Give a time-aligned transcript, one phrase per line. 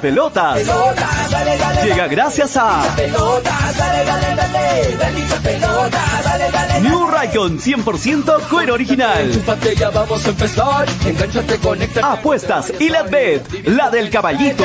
[0.00, 0.60] pelotas.
[1.84, 2.82] Llega gracias a
[6.80, 9.30] New Raycon 100% cuero original.
[12.02, 14.64] Apuestas y la bet, la del caballito.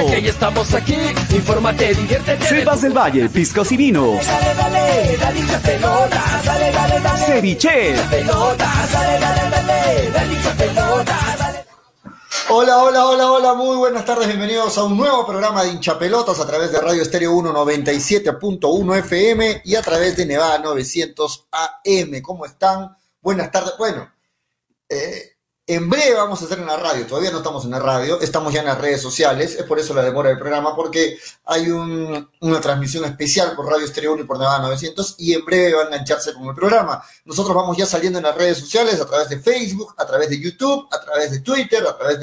[2.82, 4.26] Del Valle, piscos y vinos.
[4.26, 5.18] Dale,
[12.50, 16.48] Hola, hola, hola, hola, muy buenas tardes, bienvenidos a un nuevo programa de hinchapelotas a
[16.48, 22.22] través de Radio Estéreo 197.1 FM y a través de Nevada 900 AM.
[22.22, 22.96] ¿Cómo están?
[23.22, 23.74] Buenas tardes.
[23.78, 24.10] Bueno,
[24.88, 25.37] eh,
[25.70, 28.54] en breve vamos a hacer en la radio, todavía no estamos en la radio, estamos
[28.54, 32.30] ya en las redes sociales, es por eso la demora del programa, porque hay un-
[32.40, 35.82] una transmisión especial por Radio Estéreo 1 y por Nevada 900 y en breve va
[35.84, 37.04] a engancharse con el programa.
[37.26, 40.40] Nosotros vamos ya saliendo en las redes sociales, a través de Facebook, a través de
[40.40, 42.20] YouTube, a través de Twitter, a través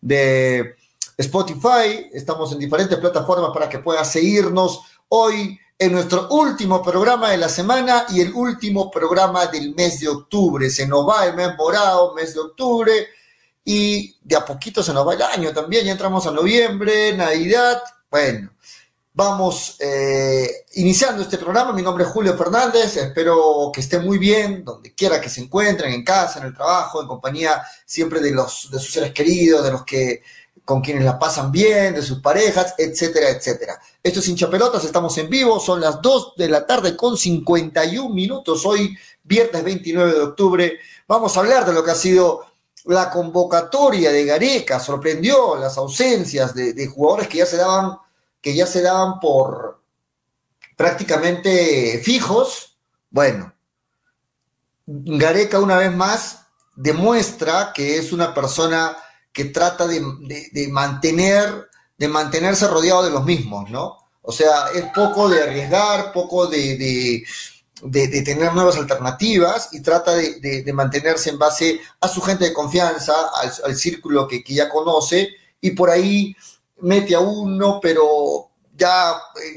[0.00, 0.76] de
[1.18, 7.38] Spotify, estamos en diferentes plataformas para que puedas seguirnos hoy en nuestro último programa de
[7.38, 10.70] la semana y el último programa del mes de octubre.
[10.70, 13.08] Se nos va el mes morado, mes de octubre,
[13.64, 15.84] y de a poquito se nos va el año también.
[15.84, 17.82] Ya entramos a noviembre, Navidad.
[18.10, 18.50] Bueno,
[19.14, 21.72] vamos eh, iniciando este programa.
[21.72, 22.96] Mi nombre es Julio Fernández.
[22.96, 27.02] Espero que estén muy bien, donde quiera que se encuentren, en casa, en el trabajo,
[27.02, 30.22] en compañía siempre de, los, de sus seres queridos, de los que
[30.64, 33.80] con quienes la pasan bien, de sus parejas, etcétera, etcétera.
[34.02, 38.64] Esto es hinchapelotas, estamos en vivo, son las 2 de la tarde con 51 minutos,
[38.64, 40.78] hoy viernes 29 de octubre.
[41.08, 42.46] Vamos a hablar de lo que ha sido
[42.84, 47.98] la convocatoria de Gareca, sorprendió las ausencias de, de jugadores que ya se daban,
[48.40, 49.80] que ya se daban por
[50.76, 52.76] prácticamente fijos.
[53.10, 53.52] Bueno,
[54.86, 58.96] Gareca una vez más demuestra que es una persona
[59.32, 60.00] que trata de,
[60.52, 63.98] de- mantener, de mantenerse rodeado de los mismos, ¿no?
[64.22, 66.76] O sea, es poco de arriesgar, poco de,
[67.82, 73.14] de- tener nuevas alternativas y trata de, mantenerse en base a su gente de confianza,
[73.40, 76.36] al, al círculo que, que ya conoce, y por ahí
[76.80, 79.14] mete a uno, pero ya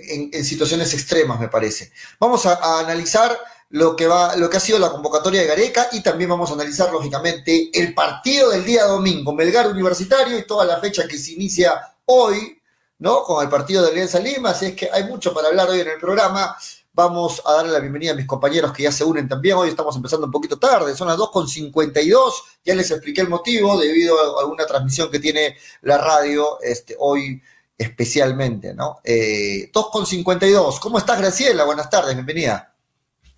[0.08, 1.92] en, situaciones extremas, me parece.
[2.20, 3.38] Vamos a analizar
[3.70, 6.54] lo que, va, lo que ha sido la convocatoria de Gareca y también vamos a
[6.54, 11.34] analizar, lógicamente, el partido del día domingo, Melgar Universitario y toda la fecha que se
[11.34, 12.62] inicia hoy,
[13.00, 13.24] ¿no?
[13.24, 15.90] Con el partido de Alianza Lima, así es que hay mucho para hablar hoy en
[15.90, 16.56] el programa.
[16.94, 19.58] Vamos a darle la bienvenida a mis compañeros que ya se unen también.
[19.58, 22.34] Hoy estamos empezando un poquito tarde, son las 2.52.
[22.64, 27.42] Ya les expliqué el motivo debido a alguna transmisión que tiene la radio este, hoy
[27.78, 29.00] especialmente, ¿no?
[29.04, 30.80] Eh, 2.52.
[30.80, 31.66] ¿Cómo estás, Graciela?
[31.66, 32.75] Buenas tardes, bienvenida.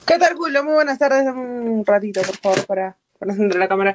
[0.07, 0.63] ¿Qué tal, Julio?
[0.63, 1.27] Muy buenas tardes.
[1.27, 3.93] Un ratito, por favor, para, encender la cámara.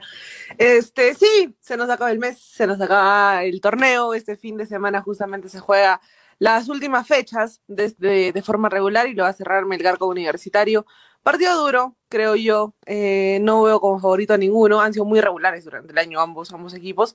[0.59, 4.13] Este, sí, se nos acaba el mes, se nos acaba el torneo.
[4.13, 6.03] Este fin de semana justamente se juega
[6.39, 10.85] las últimas fechas desde de forma regular y lo va a cerrar Melgar con Universitario.
[11.23, 12.75] Partido duro, creo yo.
[12.85, 14.83] Eh, no veo como favorito a ninguno.
[14.83, 17.15] Han sido muy regulares durante el año ambos, ambos equipos.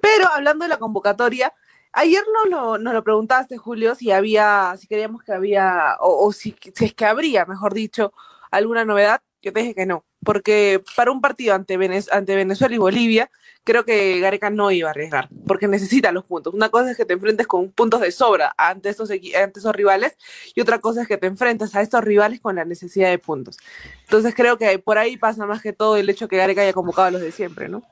[0.00, 1.52] Pero hablando de la convocatoria,
[1.92, 6.56] ayer nos lo, nos lo preguntaste, Julio, si había, si queríamos que había, o, si
[6.80, 8.12] es que habría, mejor dicho,
[8.50, 9.20] alguna novedad.
[9.40, 13.30] Yo te dije que no, porque para un partido ante, Venez- ante Venezuela y Bolivia,
[13.62, 16.54] creo que Gareca no iba a arriesgar, porque necesita los puntos.
[16.54, 20.16] Una cosa es que te enfrentes con puntos de sobra ante equi- ante esos rivales,
[20.56, 23.58] y otra cosa es que te enfrentas a estos rivales con la necesidad de puntos.
[24.02, 27.06] Entonces creo que por ahí pasa más que todo el hecho que Gareca haya convocado
[27.06, 27.84] a los de siempre, ¿no?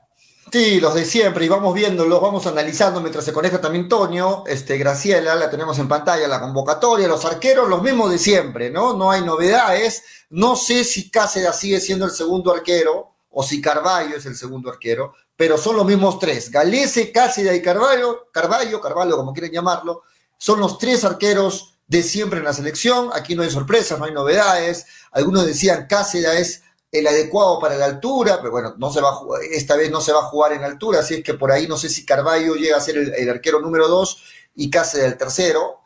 [0.49, 4.77] Sí, los de siempre, y vamos viéndolos, vamos analizando mientras se conecta también Toño, este,
[4.77, 8.93] Graciela, la tenemos en pantalla, la convocatoria, los arqueros, los mismos de siempre, ¿no?
[8.93, 10.03] No hay novedades.
[10.29, 14.69] No sé si Cáceres sigue siendo el segundo arquero o si Carballo es el segundo
[14.69, 16.49] arquero, pero son los mismos tres.
[16.49, 20.03] Galese, Cáceres y Carballo, Carballo, Carvalho, como quieren llamarlo,
[20.37, 23.09] son los tres arqueros de siempre en la selección.
[23.13, 24.85] Aquí no hay sorpresas, no hay novedades.
[25.11, 29.19] Algunos decían Cáceres es el adecuado para la altura, pero bueno, no se va
[29.51, 31.77] esta vez no se va a jugar en altura, así es que por ahí no
[31.77, 34.23] sé si Carballo llega a ser el, arquero número dos
[34.55, 35.81] y Cáceres el tercero.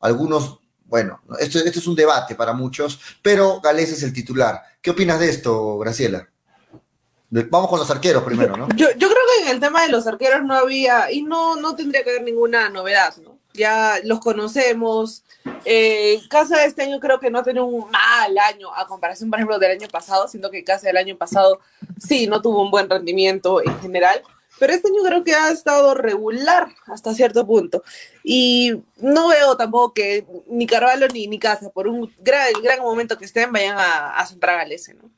[0.00, 4.62] Algunos, bueno, esto, esto es un debate para muchos, pero Galés es el titular.
[4.80, 6.28] ¿Qué opinas de esto, Graciela?
[7.30, 8.68] Vamos con los arqueros primero, ¿no?
[8.76, 11.74] Yo, yo creo que en el tema de los arqueros no había, y no, no
[11.74, 13.33] tendría que haber ninguna novedad, ¿no?
[13.54, 15.22] Ya los conocemos.
[15.64, 19.38] Eh, Casa este año creo que no ha tenido un mal año a comparación, por
[19.38, 21.60] ejemplo, del año pasado, siendo que Casa del año pasado
[21.98, 24.22] sí no tuvo un buen rendimiento en general,
[24.58, 27.84] pero este año creo que ha estado regular hasta cierto punto.
[28.24, 33.16] Y no veo tampoco que ni Carvalho ni, ni Casa, por un gran, gran momento
[33.16, 35.10] que estén, vayan a, a centrar a Galese, ¿no?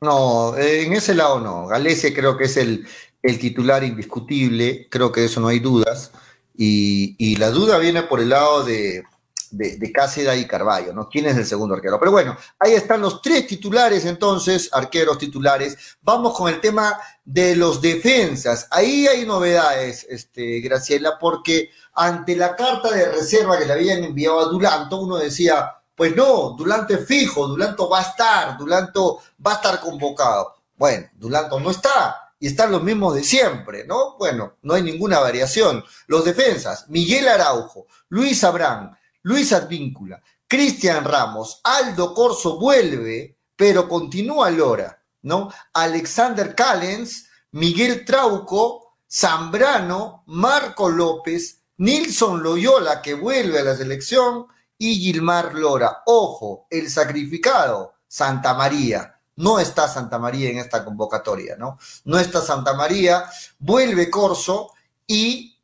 [0.00, 1.66] No, eh, en ese lado no.
[1.66, 2.86] Galese creo que es el,
[3.22, 6.12] el titular indiscutible, creo que de eso no hay dudas.
[6.56, 9.02] Y, la duda viene por el lado de,
[9.50, 11.08] de, Cáceda y Carballo, ¿no?
[11.08, 11.98] ¿Quién es el segundo arquero?
[11.98, 15.76] Pero bueno, ahí están los tres titulares entonces, arqueros titulares.
[16.02, 18.68] Vamos con el tema de los defensas.
[18.70, 24.40] Ahí hay novedades, este, Graciela, porque ante la carta de reserva que le habían enviado
[24.40, 29.52] a Dulanto, uno decía, pues no, Dulanto es fijo, Dulanto va a estar, Dulanto va
[29.52, 30.54] a estar convocado.
[30.76, 34.18] Bueno, Dulanto no está y están los mismos de siempre, ¿no?
[34.18, 35.82] Bueno, no hay ninguna variación.
[36.08, 44.50] Los defensas, Miguel Araujo, Luis Abrán, Luis Advíncula, Cristian Ramos, Aldo Corso vuelve, pero continúa
[44.50, 45.50] Lora, ¿no?
[45.72, 54.96] Alexander Callens, Miguel Trauco, Zambrano, Marco López, Nilson Loyola, que vuelve a la selección, y
[54.96, 56.02] Gilmar Lora.
[56.04, 59.13] Ojo, el sacrificado, Santa María.
[59.36, 61.78] No está Santa María en esta convocatoria, ¿no?
[62.04, 63.24] No está Santa María,
[63.58, 64.70] vuelve Corso
[65.06, 65.58] y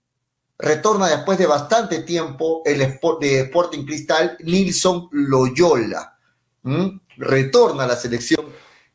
[0.58, 6.18] retorna después de bastante tiempo el de Sporting Cristal, Nilson Loyola.
[7.16, 8.46] Retorna a la selección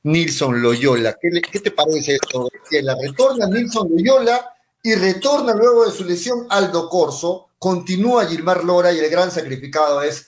[0.04, 1.16] Nilson Loyola.
[1.20, 2.50] ¿Qué, te parece esto?
[2.70, 8.64] Que la retorna Nilson Loyola y retorna luego de su lesión Aldo Corso continúa Gilmar
[8.64, 10.26] Lora y el gran sacrificado es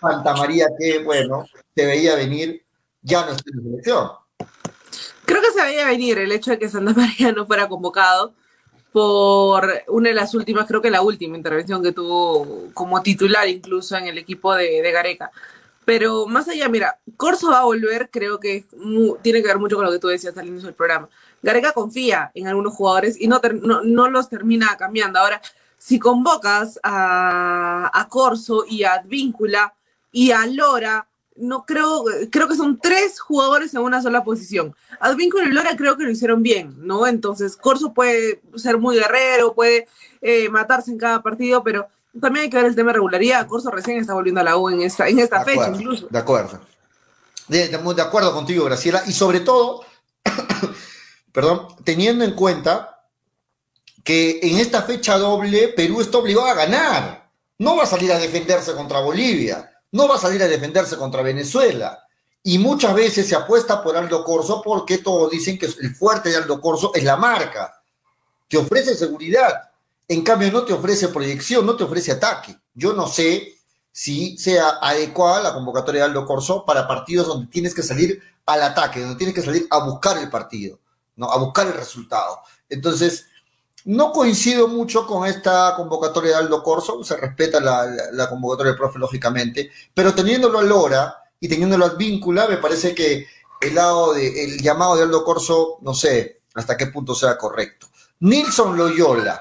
[0.00, 1.44] Santa María, que bueno,
[1.74, 2.64] se veía venir,
[3.06, 4.10] ya no está en la selección.
[5.24, 8.34] Creo que se veía venir el hecho de que Santa María no fuera convocado
[8.92, 13.96] por una de las últimas, creo que la última intervención que tuvo como titular incluso
[13.96, 15.30] en el equipo de, Gareca.
[15.84, 18.64] Pero más allá, mira, Corso va a volver, creo que
[19.22, 21.08] tiene que ver mucho con lo que tú decías al inicio del programa.
[21.42, 23.38] Gareca confía en algunos jugadores y no,
[24.08, 25.18] los termina cambiando.
[25.20, 25.40] Ahora,
[25.78, 29.74] si convocas a, a Corso y a Advíncula
[30.10, 31.06] y a Lora,
[31.36, 34.74] no creo, creo que son tres jugadores en una sola posición.
[35.00, 37.06] Advíncula y Lora creo que lo hicieron bien, ¿no?
[37.06, 39.86] Entonces, Corso puede ser muy guerrero, puede
[40.20, 41.88] eh, matarse en cada partido, pero
[42.20, 43.46] también hay que ver el tema de regularidad.
[43.46, 46.08] Corso recién está volviendo a la U en esta, en esta fecha, incluso.
[46.10, 46.60] De acuerdo.
[47.48, 49.02] De, de acuerdo contigo, Graciela.
[49.06, 49.84] Y sobre todo,
[51.32, 52.96] perdón, teniendo en cuenta
[54.02, 57.28] que en esta fecha doble Perú está obligado a ganar.
[57.58, 61.22] No va a salir a defenderse contra Bolivia, no va a salir a defenderse contra
[61.22, 62.06] Venezuela.
[62.42, 66.36] Y muchas veces se apuesta por Aldo Corso porque todos dicen que el fuerte de
[66.36, 67.82] Aldo Corso es la marca.
[68.48, 69.70] Te ofrece seguridad.
[70.06, 72.56] En cambio, no te ofrece proyección, no te ofrece ataque.
[72.72, 73.56] Yo no sé
[73.90, 78.62] si sea adecuada la convocatoria de Aldo Corso para partidos donde tienes que salir al
[78.62, 80.78] ataque, donde tienes que salir a buscar el partido,
[81.16, 81.30] ¿no?
[81.30, 82.40] a buscar el resultado.
[82.68, 83.26] Entonces,
[83.86, 88.98] no coincido mucho con esta convocatoria de Aldo Corso, se respeta la, convocatoria del profe,
[88.98, 93.26] lógicamente, pero teniéndolo a Lora y teniéndolo al víncula, me parece que
[93.60, 97.86] el, lado de, el llamado de Aldo Corso, no sé hasta qué punto sea correcto.
[98.20, 99.40] Nilson Loyola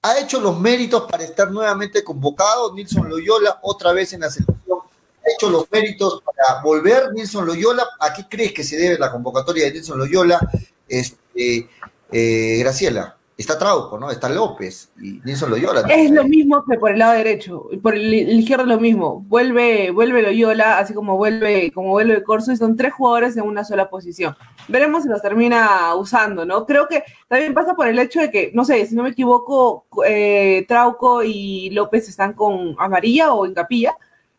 [0.00, 2.72] ha hecho los méritos para estar nuevamente convocado.
[2.72, 7.12] Nilson Loyola, otra vez en la selección, ha hecho los méritos para volver.
[7.12, 10.40] Nilson Loyola, ¿a qué crees que se debe la convocatoria de Nilson Loyola?
[10.88, 11.68] Este,
[12.10, 14.10] eh, Graciela está Trauco, ¿no?
[14.10, 15.80] Está López y Nilson Loyola.
[15.90, 19.24] Es lo mismo que por el lado derecho, por el, izquierdo lo mismo.
[19.26, 23.64] Vuelve, vuelve Loyola, así como vuelve, como vuelve Corso, y son tres jugadores en una
[23.64, 24.36] sola posición.
[24.68, 26.64] Veremos si los termina usando, ¿no?
[26.64, 29.86] Creo que también pasa por el hecho de que, no sé, si no me equivoco,
[30.06, 33.96] eh, Trauco y López están con amarilla o en capilla,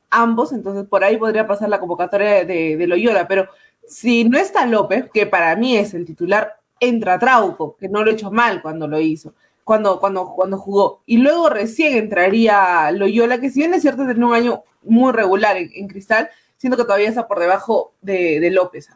[0.09, 3.49] ambos, entonces por ahí podría pasar la convocatoria de, de Loyola, pero
[3.85, 8.11] si no está López, que para mí es el titular entra Trauco, que no lo
[8.11, 11.01] he hecho mal cuando lo hizo, cuando, cuando, cuando jugó.
[11.05, 15.57] Y luego recién entraría Loyola, que si bien es cierto, tiene un año muy regular
[15.57, 18.89] en, Cristal, siento que todavía está por debajo de, de López.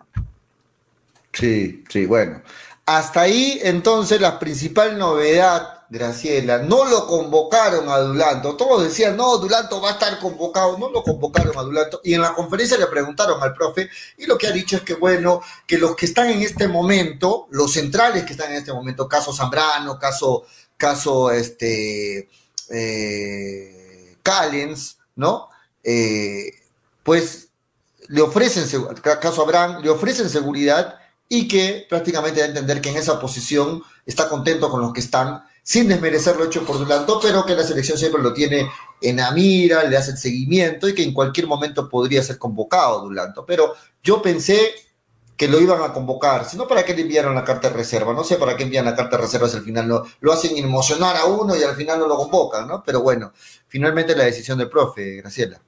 [1.34, 2.42] Sí, sí, bueno.
[2.86, 8.56] Hasta ahí, entonces, la principal novedad Graciela, no lo convocaron a Dulanto.
[8.56, 10.78] Todos decían, no, Dulanto va a estar convocado.
[10.78, 12.00] No lo convocaron a Dulanto.
[12.04, 14.94] Y en la conferencia le preguntaron al profe y lo que ha dicho es que,
[14.94, 19.10] bueno, que los que están en este momento, los centrales que están en este momento,
[19.10, 20.46] caso Zambrano, caso,
[20.78, 22.30] caso, este,
[22.70, 25.50] eh, Callens, ¿no?
[25.84, 26.52] Eh,
[27.02, 27.50] pues
[28.10, 32.98] le ofrecen, caso Abraham, le ofrecen seguridad y que prácticamente da a entender que en
[32.98, 37.46] esa posición está contento con los que están sin desmerecer lo hecho por Dulanto, pero
[37.46, 38.68] que la selección siempre lo tiene
[39.00, 43.02] en la mira, le hace el seguimiento y que en cualquier momento podría ser convocado
[43.02, 43.46] Dulanto.
[43.46, 44.60] Pero yo pensé
[45.38, 48.16] que lo iban a convocar, si no, ¿para qué le enviaron la carta de reserva?
[48.16, 50.58] No sé para qué envían la carta de reserva si al final lo, lo hacen
[50.58, 52.82] emocionar a uno y al final no lo convocan, ¿no?
[52.84, 53.32] Pero bueno,
[53.68, 55.62] finalmente la decisión del profe, Graciela.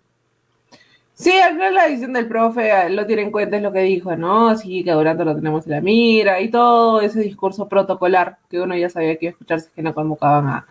[1.21, 4.15] Sí, final la decisión del profe eh, lo tiene en cuenta, es lo que dijo,
[4.15, 4.57] ¿no?
[4.57, 8.75] Sí, que Duranto lo tenemos en la mira y todo ese discurso protocolar que uno
[8.75, 10.65] ya sabía que iba a escucharse que no convocaban a,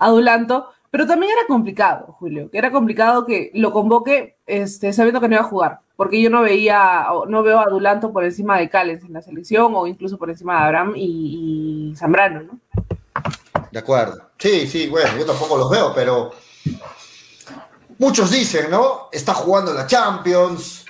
[0.00, 5.28] Adulanto, pero también era complicado, Julio, que era complicado que lo convoque este, sabiendo que
[5.28, 8.68] no iba a jugar, porque yo no veía, no veo a Adulanto por encima de
[8.68, 12.58] Cales en la selección o incluso por encima de Abraham y, y Zambrano, ¿no?
[13.70, 14.30] De acuerdo.
[14.36, 16.32] Sí, sí, bueno, yo tampoco los veo, pero
[17.98, 19.08] muchos dicen, ¿no?
[19.12, 20.84] Está jugando la Champions,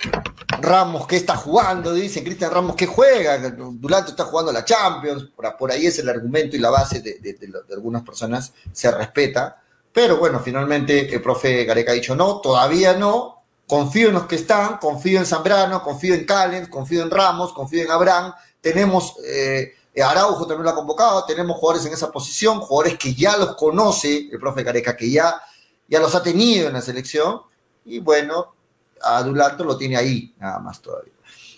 [0.61, 1.93] Ramos, ¿qué está jugando?
[1.93, 3.37] Dicen, Cristian Ramos, ¿qué juega?
[3.49, 7.37] Dulanto está jugando la Champions, por, ahí es el argumento y la base de,
[7.71, 9.61] algunas personas, se respeta.
[9.91, 14.35] Pero bueno, finalmente el profe Gareca ha dicho no, todavía no, confío en los que
[14.35, 19.15] están, confío en Zambrano, confío en Calen, confío en Ramos, confío en Abraham, tenemos...
[19.25, 23.55] Eh, Araujo también lo ha convocado, tenemos jugadores en esa posición, jugadores que ya los
[23.55, 25.41] conoce el profe Gareca, que ya,
[25.87, 27.41] ya los ha tenido en la selección,
[27.85, 28.53] y bueno,
[29.01, 31.13] a lo tiene ahí, nada más todavía.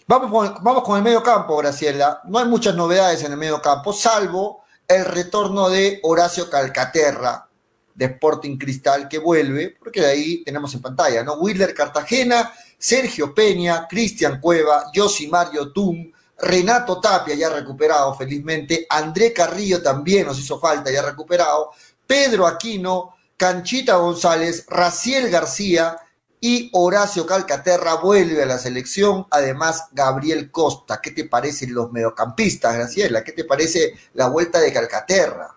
[0.08, 2.22] Vamos con, vamos con el medio campo, Graciela.
[2.26, 7.48] No hay muchas novedades en el medio campo, salvo el retorno de Horacio Calcaterra,
[7.94, 11.36] de Sporting Cristal, que vuelve, porque de ahí tenemos en pantalla, ¿no?
[11.36, 14.86] Willer Cartagena, Sergio Peña, Cristian Cueva,
[15.30, 21.72] Mario Tum, Renato Tapia ya recuperado, felizmente, André Carrillo también nos hizo falta, ya recuperado,
[22.08, 25.96] Pedro Aquino, Canchita González, Raciel García,
[26.42, 31.00] y Horacio Calcaterra vuelve a la selección, además Gabriel Costa.
[31.02, 33.24] ¿Qué te parecen los mediocampistas, Graciela?
[33.24, 35.56] ¿Qué te parece la vuelta de Calcaterra?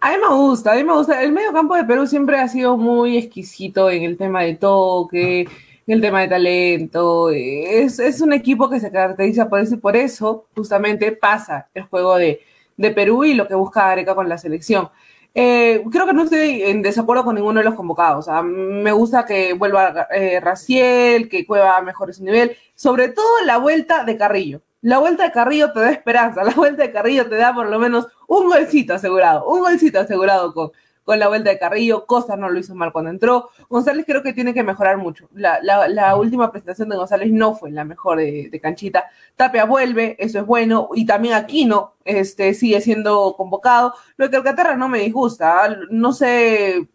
[0.00, 1.20] A mí me gusta, a mí me gusta.
[1.22, 5.48] El mediocampo de Perú siempre ha sido muy exquisito en el tema de toque, en
[5.94, 7.30] el tema de talento.
[7.30, 12.16] Es, un equipo que se caracteriza por eso y por eso justamente pasa el juego
[12.16, 12.40] de,
[12.76, 14.90] de Perú y lo que busca Areca con la selección.
[15.34, 18.26] Eh, creo que no estoy en desacuerdo con ninguno de los convocados.
[18.44, 24.04] me gusta que vuelva eh, Raciel, que Cueva mejore su nivel, sobre todo la vuelta
[24.04, 24.62] de Carrillo.
[24.82, 27.78] La vuelta de Carrillo te da esperanza, la vuelta de Carrillo te da por lo
[27.78, 30.72] menos un golcito asegurado, un golcito asegurado con,
[31.04, 34.32] con la vuelta de Carrillo, Costa no lo hizo mal cuando entró, González creo que
[34.32, 39.04] tiene que mejorar mucho, la, última presentación de González no fue la mejor de, canchita,
[39.36, 44.76] Tapia vuelve, eso es bueno, y también Aquino este, sigue siendo convocado, lo que Alcaterra
[44.76, 45.76] no me disgusta, ¿ah?
[45.90, 46.88] no sé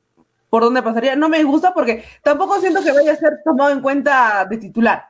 [0.50, 3.82] por dónde pasaría, no me disgusta porque tampoco siento que vaya a ser tomado en
[3.82, 5.10] cuenta de titular,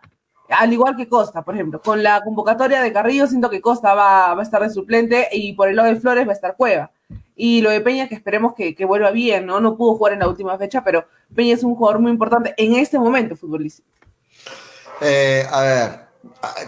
[0.50, 1.82] al igual que Costa, por ejemplo.
[1.82, 5.54] Con la convocatoria de Carrillo, siento que Costa va, va, a estar de suplente y
[5.54, 6.92] por el lado de Flores va a estar Cueva.
[7.36, 9.60] Y lo de Peña, que esperemos que, vuelva bien, ¿no?
[9.60, 12.76] No pudo jugar en la última fecha, pero Peña es un jugador muy importante en
[12.76, 13.88] este momento futbolístico.
[15.02, 16.08] Eh, a ver,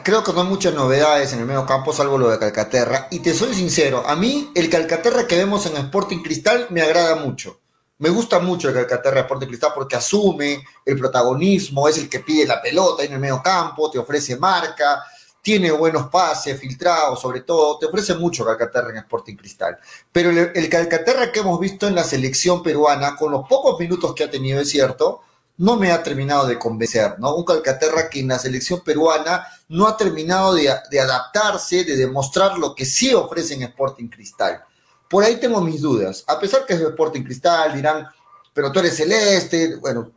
[0.04, 3.08] creo que no hay muchas novedades en el medio campo, salvo lo de Calcaterra.
[3.12, 7.16] Y te soy sincero, a mí el Calcaterra que vemos en Sporting Cristal me agrada
[7.16, 7.60] mucho.
[7.98, 12.46] Me gusta mucho el Calcaterra Sporting Cristal porque asume el protagonismo, es el que pide
[12.46, 15.04] la pelota en el medio campo, te ofrece marca,
[15.50, 19.80] tiene buenos pases, filtrados, sobre todo, te ofrece mucho Calcaterra en Sporting Cristal.
[20.12, 24.26] Pero el, Calcaterra que hemos visto en la selección peruana, con los pocos minutos que
[24.26, 25.22] ha tenido, es cierto,
[25.58, 27.34] no me ha terminado de convencer, ¿no?
[27.34, 32.76] Un Calcaterra que en la selección peruana no ha terminado de, adaptarse, de demostrar lo
[32.76, 34.64] que sí ofrece en Sporting Cristal.
[35.10, 36.26] Por ahí tengo mis dudas.
[36.28, 38.06] A pesar que es de Sporting Cristal, dirán,
[38.54, 39.78] pero tú eres celeste.
[39.78, 40.12] Bueno,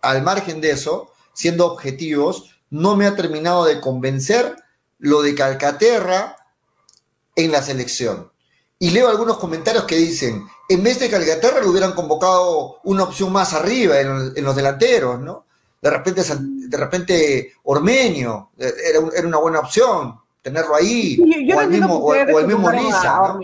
[0.00, 4.56] al margen de eso, siendo objetivos, no me ha terminado de convencer
[5.00, 6.36] lo de Calcaterra
[7.34, 8.30] en la selección.
[8.78, 13.32] Y leo algunos comentarios que dicen, en vez de Calcaterra le hubieran convocado una opción
[13.32, 15.44] más arriba en, los delanteros, ¿no?
[15.82, 18.72] De repente, de repente Ormeño eh,
[19.14, 23.38] era, una buena opción tenerlo ahí, o, el mismo, o, el mismo Lisa.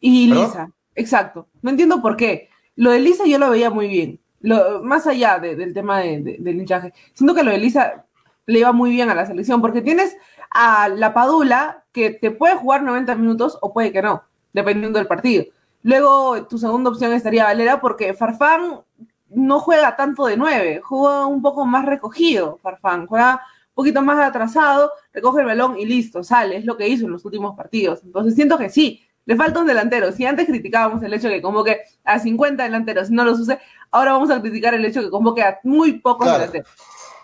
[0.00, 1.48] Y Lisa, exacto.
[1.62, 2.50] No entiendo por qué.
[2.76, 4.20] Lo de Lisa yo lo veía muy bien.
[4.40, 6.92] Lo, más allá del tema del hinchaje.
[7.14, 8.04] Siento que lo de Lisa
[8.46, 10.16] le iba muy bien a la selección, porque tienes
[10.54, 15.08] a la Padula que te puede jugar 90 minutos o puede que no, dependiendo del
[15.08, 15.44] partido.
[15.82, 18.80] Luego tu segunda opción estaría Valera porque Farfán
[19.28, 24.18] no juega tanto de 9, juega un poco más recogido Farfán, juega un poquito más
[24.24, 28.00] atrasado, recoge el balón y listo, sale, es lo que hizo en los últimos partidos.
[28.04, 30.12] Entonces siento que sí, le falta un delantero.
[30.12, 33.58] Si antes criticábamos el hecho de que convoque a 50 delanteros no los use,
[33.90, 36.68] ahora vamos a criticar el hecho de que convoque a muy pocos delanteros.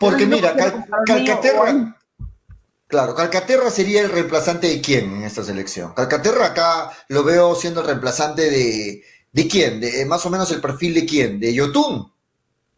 [0.01, 0.55] Porque mira,
[1.07, 1.95] Calcaterra,
[2.91, 5.95] claro, Calcaterra sería el reemplazante de quién en esta selección.
[5.95, 9.81] Calcaterra acá lo veo siendo el reemplazante de, ¿de quién?
[9.81, 11.41] De más o menos el perfil de quién?
[11.41, 12.13] De Yotun.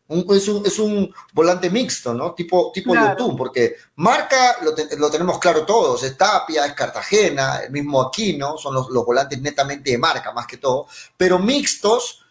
[0.09, 2.35] es, un, volante mixto, ¿no?
[2.35, 8.03] Tipo, tipo Yotun, porque marca lo, tenemos claro todos, es Tapia, es Cartagena, el mismo
[8.03, 12.23] Aquino, son los, los volantes netamente de marca más que todo, pero mixtos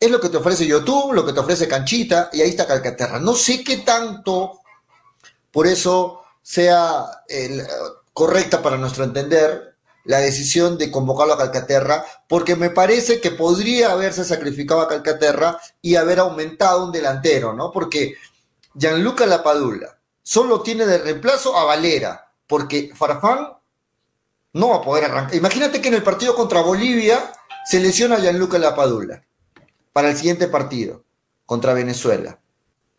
[0.00, 3.20] es lo que te ofrece YouTube, lo que te ofrece Canchita, y ahí está Calcaterra.
[3.20, 4.60] No sé qué tanto,
[5.52, 7.06] por eso sea
[8.12, 13.92] correcta para nuestro entender, la decisión de convocarlo a Calcaterra, porque me parece que podría
[13.92, 17.70] haberse sacrificado a Calcaterra y haber aumentado un delantero, ¿no?
[17.70, 18.16] Porque
[18.74, 23.48] Gianluca Lapadula solo tiene de reemplazo a Valera, porque Farfán
[24.54, 25.34] no va a poder arrancar.
[25.34, 27.32] Imagínate que en el partido contra Bolivia
[27.64, 29.22] se lesiona a Gianluca Lapadula
[29.92, 31.04] para el siguiente partido
[31.46, 32.40] contra Venezuela.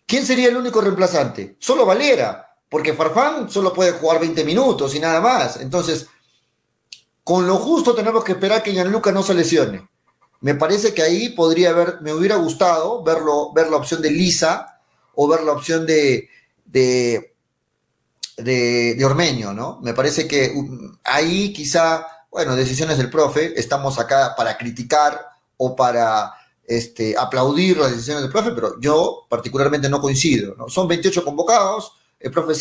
[0.06, 1.58] ¿Quién sería el único reemplazante?
[1.60, 5.58] Solo Valera, porque Farfán solo puede jugar 20 minutos y nada más.
[5.58, 6.08] Entonces,
[7.24, 9.88] con lo justo tenemos que esperar que Gianluca no se lesione.
[10.42, 14.82] Me parece que ahí podría haber, me hubiera gustado verlo, ver la opción de Lisa
[15.16, 16.28] o ver la opción de,
[16.66, 17.34] de,
[18.38, 19.80] de, Ormeño, ¿no?
[19.82, 25.76] Me parece que um, ahí quizá, bueno, decisiones del profe, estamos acá para criticar o
[25.76, 26.34] para
[26.66, 30.68] este, aplaudir las decisiones del profe, pero yo particularmente no coincido, ¿no?
[30.68, 31.94] Son 28 convocados,
[32.24, 32.56] el profe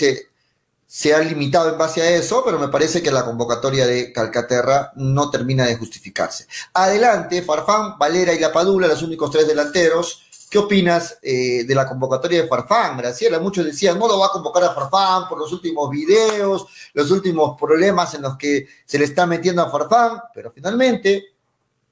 [0.87, 4.93] se, ha limitado en base a eso, pero me parece que la convocatoria de Calcaterra
[4.97, 6.47] no termina de justificarse.
[6.75, 10.25] Adelante, Farfán, Valera y La Padula, los únicos tres delanteros.
[10.51, 13.39] ¿Qué opinas eh, de la convocatoria de Farfán, Graciela?
[13.39, 17.59] Muchos decían, no lo va a convocar a Farfán por los últimos videos, los últimos
[17.59, 21.25] problemas en los que se le está metiendo a Farfán, pero finalmente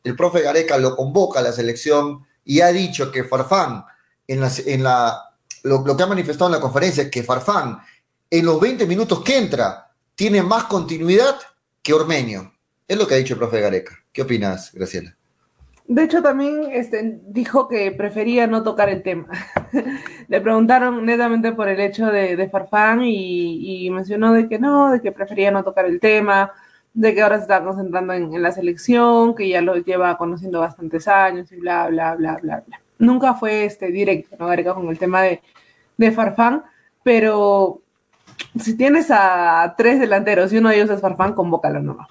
[0.02, 3.84] el profe Gareca lo convoca a la selección y ha dicho que Farfán,
[4.26, 5.29] en la
[5.62, 7.78] lo, que ha manifestado en la conferencia, es que Farfán
[8.30, 11.36] en los 20 minutos que entra tiene más continuidad
[11.82, 12.52] que Ormeño.
[12.86, 13.94] Es lo que ha dicho el profe Gareca.
[14.12, 15.16] ¿Qué opinas, Graciela?
[15.86, 19.28] De hecho, también este, dijo que prefería no tocar el tema.
[20.28, 25.10] Le preguntaron netamente por el hecho de, Farfán y, mencionó de que no, de que
[25.10, 26.52] prefería no tocar el tema,
[26.94, 31.08] de que ahora se está concentrando en, la selección, que ya lo lleva conociendo bastantes
[31.08, 32.80] años y bla, bla, bla, bla, bla.
[33.00, 35.42] Nunca fue este, directo, ¿no, Gareca, con el tema de,
[35.96, 36.62] de Farfán,
[37.02, 37.80] pero
[38.58, 42.08] si tienes a tres delanteros y uno de ellos es Farfán, convócalo nomás.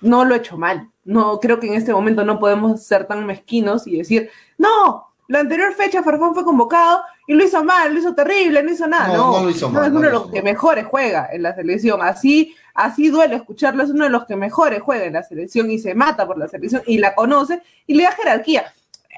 [0.00, 0.90] No lo he hecho mal.
[1.04, 5.40] No, creo que en este momento no podemos ser tan mezquinos y decir, no, la
[5.40, 9.16] anterior fecha Farfán fue convocado y lo hizo mal, lo hizo terrible, no hizo nada.
[9.16, 9.84] No, no, lo hizo mal.
[9.84, 12.02] es uno de los que mejores juega en la selección.
[12.02, 15.78] Así, así duele escucharlo, es uno de los que mejores juega en la selección y
[15.78, 18.72] se mata por la selección y la conoce y le da jerarquía.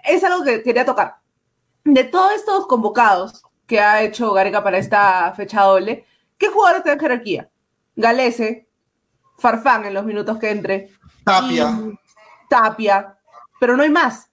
[0.04, 1.16] Es algo que quería tocar.
[1.84, 6.06] De todos estos convocados que ha hecho Gareca para esta fecha doble,
[6.38, 7.50] ¿Qué jugadores tienen jerarquía?
[7.96, 8.68] Galese,
[9.38, 10.90] Farfán en los minutos que entre.
[11.24, 11.78] Tapia.
[12.48, 13.16] Tapia.
[13.60, 14.30] Pero no hay más.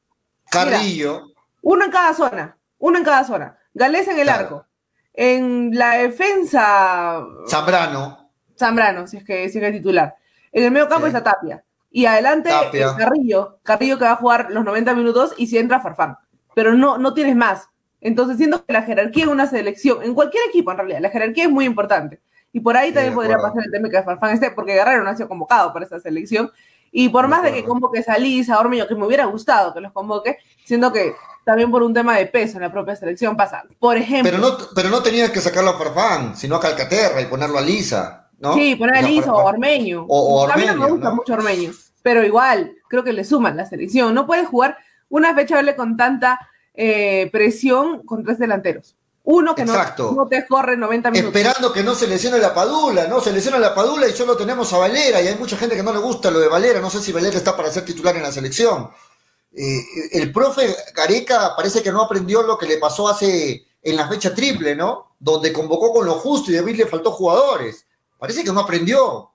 [0.49, 1.27] Carrillo.
[1.61, 2.57] uno en cada zona.
[2.79, 3.57] Uno en cada zona.
[3.73, 4.65] Galese en el arco.
[5.13, 7.23] En la defensa.
[7.47, 8.31] Zambrano.
[8.57, 10.15] Zambrano, si es que, si es, titular.
[10.51, 11.63] En el medio campo está Tapia.
[11.91, 13.59] Y adelante eh, Carrillo.
[13.63, 16.17] Carrillo que va a jugar los 90 minutos y si entra Farfán.
[16.55, 17.67] Pero no, no tienes más.
[17.99, 21.43] Entonces siento que la jerarquía en una selección, en cualquier equipo en realidad, la jerarquía
[21.43, 22.19] es muy importante.
[22.53, 25.15] Y por ahí también podría pasar el tema que Farfán esté, porque Guerrero no ha
[25.15, 26.51] sido convocado para esa selección.
[26.91, 29.79] Y por más de que convoque a Lisa, a Ormeño, que me hubiera gustado que
[29.79, 31.13] los convoque, siento que
[31.45, 33.63] también por un tema de peso en la propia selección pasa.
[33.79, 34.29] Por ejemplo.
[34.29, 37.61] Pero no, pero no tenías que sacarlo a Farfán, sino a Calcaterra y ponerlo a
[37.61, 38.29] Lisa.
[38.41, 38.55] ¿No?
[38.55, 40.05] Sí, poner a Lisa o Ormeño.
[40.09, 43.65] O, a mí no me gusta mucho Ormeño, pero igual, creo que le suman la
[43.65, 44.13] selección.
[44.13, 44.77] No puedes jugar
[45.09, 46.39] una fecha doble con tanta
[46.73, 48.95] eh, presión con tres delanteros.
[49.23, 49.75] Uno que no,
[50.13, 51.35] no, te corre 90 minutos.
[51.35, 53.21] Esperando que no se lesione la Padula, ¿no?
[53.21, 55.93] Se lesiona la Padula y solo tenemos a Valera y hay mucha gente que no
[55.93, 56.81] le gusta lo de Valera.
[56.81, 58.89] No sé si Valera está para ser titular en la selección.
[59.53, 59.79] Eh,
[60.13, 64.33] el profe Gareca parece que no aprendió lo que le pasó hace en la fecha
[64.33, 65.15] triple, ¿no?
[65.19, 67.85] Donde convocó con lo justo y mí le faltó jugadores.
[68.21, 69.31] Parece que no aprendió.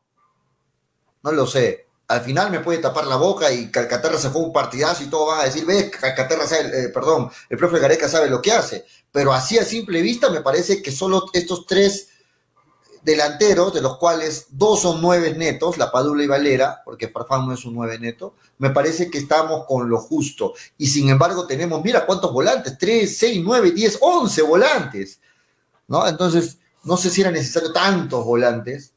[1.22, 4.52] No lo sé al final me puede tapar la boca y Calcaterra se fue un
[4.52, 8.30] partidazo y todo van a decir, ves, Calcaterra sabe, eh, perdón, el profe Gareca sabe
[8.30, 8.84] lo que hace.
[9.10, 12.10] Pero así a simple vista me parece que solo estos tres
[13.02, 17.54] delanteros, de los cuales dos son nueve netos, la Padula y Valera, porque Farfán no
[17.54, 20.54] es un nueve neto, me parece que estamos con lo justo.
[20.78, 25.20] Y sin embargo tenemos, mira cuántos volantes, tres, seis, nueve, diez, once volantes.
[25.88, 26.06] ¿No?
[26.06, 28.92] Entonces, no sé si era necesario tantos volantes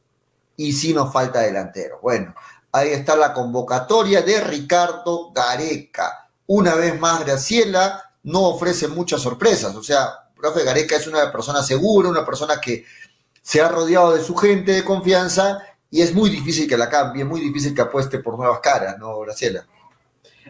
[0.56, 2.00] y si nos falta delantero.
[2.02, 2.34] Bueno,
[2.72, 6.30] Ahí está la convocatoria de Ricardo Gareca.
[6.46, 9.76] Una vez más, Graciela no ofrece muchas sorpresas.
[9.76, 12.86] O sea, profe Gareca es una persona segura, una persona que
[13.42, 17.26] se ha rodeado de su gente de confianza y es muy difícil que la cambie,
[17.26, 19.66] muy difícil que apueste por nuevas caras, ¿no, Graciela?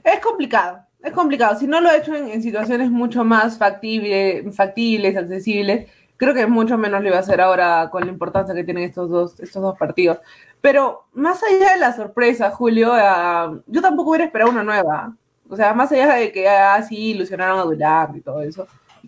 [0.04, 1.58] Es complicado, es complicado.
[1.58, 6.78] Si no lo ha hecho en, situaciones mucho más factibles, factibles, accesibles, creo que mucho
[6.78, 9.78] menos lo iba a hacer ahora con la importancia que tienen estos dos, estos dos
[9.78, 10.18] partidos.
[10.62, 15.16] Pero más allá de la sorpresa, Julio, uh, yo tampoco hubiera esperado una nueva.
[15.50, 18.68] O sea, más allá de que así ah, ilusionaron a Dular y todo eso.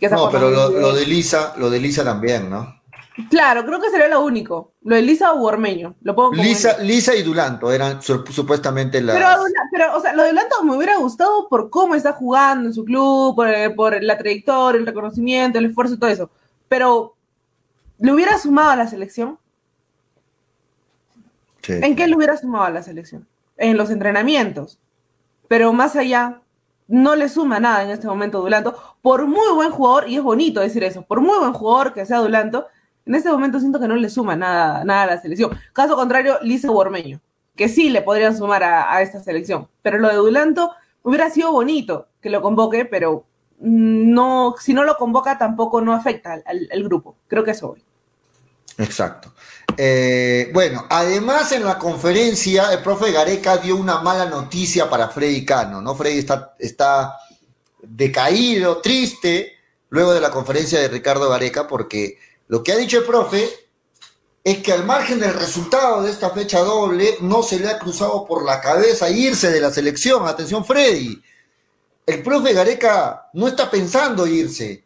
[0.09, 2.79] no, pero lo, de Lisa, lo de Lisa también, ¿no?
[3.29, 4.71] Claro, creo que sería lo único.
[4.83, 5.95] Lo de Lisa o Ormeño.
[6.01, 9.17] Lo Lisa, Lisa y Dulanto eran su- supuestamente las.
[9.17, 9.27] Pero,
[9.69, 12.85] pero, o sea, lo de Blanco me hubiera gustado por cómo está jugando en su
[12.85, 16.29] club, por, por la trayectoria, el reconocimiento, el esfuerzo y todo eso.
[16.71, 17.17] Pero,
[17.99, 19.37] ¿le hubiera sumado a la selección?
[21.61, 21.73] Sí.
[21.73, 23.27] ¿En qué le hubiera sumado a la selección?
[23.57, 24.79] En los entrenamientos.
[25.49, 26.39] Pero más allá,
[26.87, 28.73] no le suma nada en este momento Dulanto.
[29.01, 32.19] Por muy buen jugador, y es bonito decir eso, por muy buen jugador que sea
[32.19, 32.67] Dulanto,
[33.05, 35.51] en este momento siento que no le suma nada, nada a la selección.
[35.73, 37.19] Caso contrario, Lisa Bormeño,
[37.57, 39.67] que sí le podrían sumar a, a esta selección.
[39.81, 40.71] Pero lo de Dulanto
[41.03, 43.25] hubiera sido bonito que lo convoque, pero
[43.61, 47.15] no, si no lo convoca tampoco no afecta al, grupo.
[47.27, 47.83] Creo que eso voy.
[48.77, 49.33] Exacto.
[49.77, 55.45] Eh, bueno, además en la conferencia el profe Gareca dio una mala noticia para Freddy
[55.45, 55.95] Cano, ¿no?
[55.95, 57.17] Freddy está, está
[57.81, 59.53] decaído, triste,
[59.89, 63.49] luego de la conferencia de Ricardo Gareca, porque lo que ha dicho el profe
[64.43, 68.25] es que al margen del resultado de esta fecha doble, no se le ha cruzado
[68.25, 70.27] por la cabeza irse de la selección.
[70.27, 71.21] Atención, Freddy.
[72.05, 74.85] El profe Gareca no está pensando irse,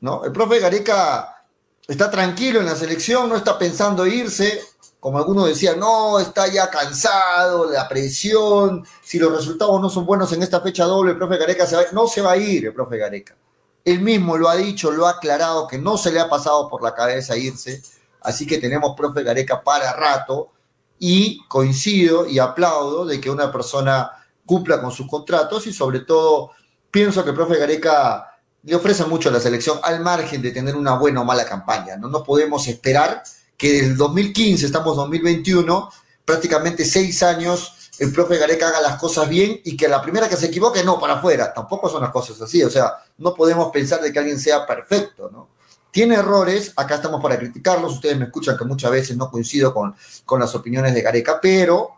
[0.00, 0.24] ¿no?
[0.24, 1.44] El profe Gareca
[1.86, 4.60] está tranquilo en la selección, no está pensando irse.
[5.00, 10.32] Como algunos decían, no, está ya cansado, la presión, si los resultados no son buenos
[10.32, 12.74] en esta fecha doble, el profe Gareca se va, no se va a ir, el
[12.74, 13.36] profe Gareca.
[13.84, 16.82] Él mismo lo ha dicho, lo ha aclarado, que no se le ha pasado por
[16.82, 17.80] la cabeza irse,
[18.22, 20.50] así que tenemos profe Gareca para rato
[20.98, 24.17] y coincido y aplaudo de que una persona
[24.48, 26.52] cumpla con sus contratos y sobre todo
[26.90, 30.74] pienso que el profe Gareca le ofrece mucho a la selección al margen de tener
[30.74, 31.96] una buena o mala campaña.
[31.96, 33.22] No, no podemos esperar
[33.58, 35.90] que desde el 2015, estamos en 2021,
[36.24, 40.36] prácticamente seis años, el profe Gareca haga las cosas bien y que la primera que
[40.36, 41.52] se equivoque, no, para afuera.
[41.52, 42.62] Tampoco son las cosas así.
[42.62, 45.48] O sea, no podemos pensar de que alguien sea perfecto, ¿no?
[45.90, 47.94] Tiene errores, acá estamos para criticarlos.
[47.94, 51.97] Ustedes me escuchan que muchas veces no coincido con, con las opiniones de Gareca, pero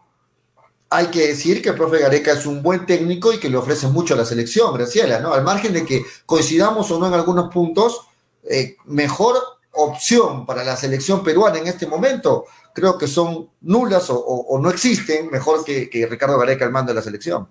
[0.90, 3.86] hay que decir que el profe Gareca es un buen técnico y que le ofrece
[3.86, 5.32] mucho a la selección, Graciela, ¿no?
[5.32, 8.08] Al margen de que coincidamos o no en algunos puntos,
[8.42, 9.36] eh, mejor
[9.70, 15.30] opción para la selección peruana en este momento, creo que son nulas o, no existen,
[15.30, 17.48] mejor que, que Ricardo Gareca al mando de la selección.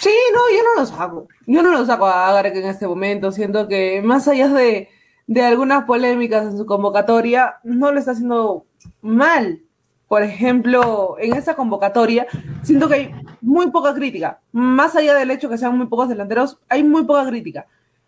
[0.00, 1.28] Sí, no, yo no lo saco.
[1.46, 3.32] Yo no lo saco a Gareca en este momento.
[3.32, 4.88] Siento que más allá de,
[5.26, 8.66] de algunas polémicas en su convocatoria, no lo está haciendo
[9.00, 9.62] mal.
[10.08, 12.26] Por ejemplo, en esa convocatoria,
[12.62, 14.40] siento que hay muy poca crítica.
[14.52, 17.66] Más allá del hecho que sean muy pocos delanteros, hay muy poca crítica.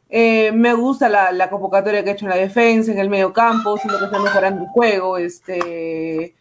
[0.08, 3.32] Eh, me gusta la, la convocatoria que ha hecho en la defensa, en el medio
[3.32, 5.18] campo, siento que está mejorando el juego.
[5.18, 6.34] Este,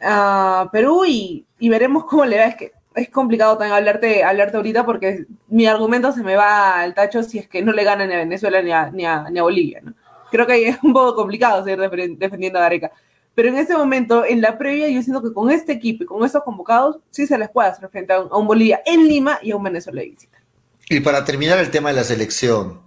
[0.00, 2.44] a Perú y, y veremos cómo le va.
[2.44, 6.94] Es que es complicado también hablarte, hablarte ahorita porque mi argumento se me va al
[6.94, 9.38] tacho si es que no le ganan ni a Venezuela ni a, ni a, ni
[9.40, 9.80] a Bolivia.
[9.82, 9.94] ¿no?
[10.30, 12.92] Creo que es un poco complicado seguir defend- defendiendo a Gareca.
[13.34, 16.24] Pero en este momento, en la previa, yo siento que con este equipo y con
[16.24, 19.38] estos convocados, sí se les puede hacer frente a un, a un Bolivia en Lima
[19.42, 20.38] y a un Venezuela de visita.
[20.88, 22.82] Y para terminar el tema de la selección,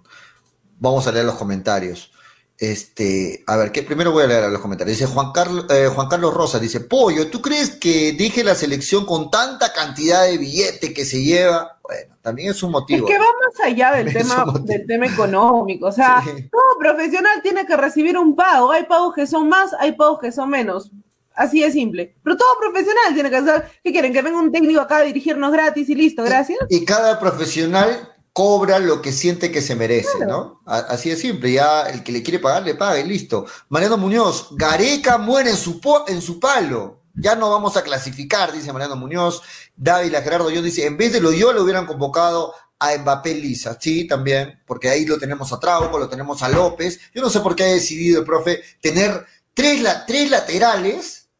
[0.78, 2.12] vamos a leer los comentarios.
[2.58, 4.98] Este, a ver, que primero voy a leer los comentarios.
[4.98, 9.04] Dice Juan Carlos, eh, Juan Carlos Rosa, dice, Pollo, ¿tú crees que dije la selección
[9.04, 11.78] con tanta cantidad de billete que se lleva?
[11.82, 13.06] Bueno, también es un Es motivo.
[13.06, 15.86] que va más allá del Es tema, del económico.
[15.88, 16.48] O sea, Sí.
[16.50, 18.72] todo profesional tiene que recibir un pago.
[18.72, 20.90] Hay pagos que son más, hay pagos que son menos.
[21.34, 22.16] Así de simple.
[22.24, 23.66] Pero todo profesional tiene que hacer.
[23.84, 24.10] ¿Qué quieren?
[24.14, 26.58] Que venga un técnico acá a dirigirnos gratis y listo, gracias.
[26.70, 30.60] Y cada profesional cobra lo que siente que se merece, ¿no?
[30.66, 33.46] Así de simple, ya el que le quiere pagar, le paga y listo.
[33.70, 37.00] Mariano Muñoz, Gareca muere en su, po- en su palo.
[37.14, 39.40] Ya no vamos a clasificar, dice Mariano Muñoz.
[39.74, 43.78] Dávila Gerardo yo dice, en vez de lo yo le hubieran convocado a Mbappé Lisa,
[43.80, 47.00] sí, también, porque ahí lo tenemos a Trauco, lo tenemos a López.
[47.14, 51.30] Yo no sé por qué ha decidido el profe tener tres, la- tres laterales,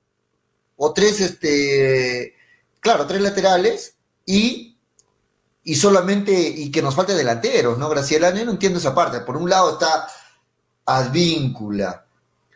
[0.77, 2.33] o tres, este,
[2.81, 4.76] claro, tres laterales, y
[5.69, 8.33] y solamente, y que nos falte delanteros, ¿no, Graciela?
[8.33, 9.21] Yo no entiendo esa parte.
[9.21, 10.07] Por un lado está
[10.87, 12.07] Advíncula,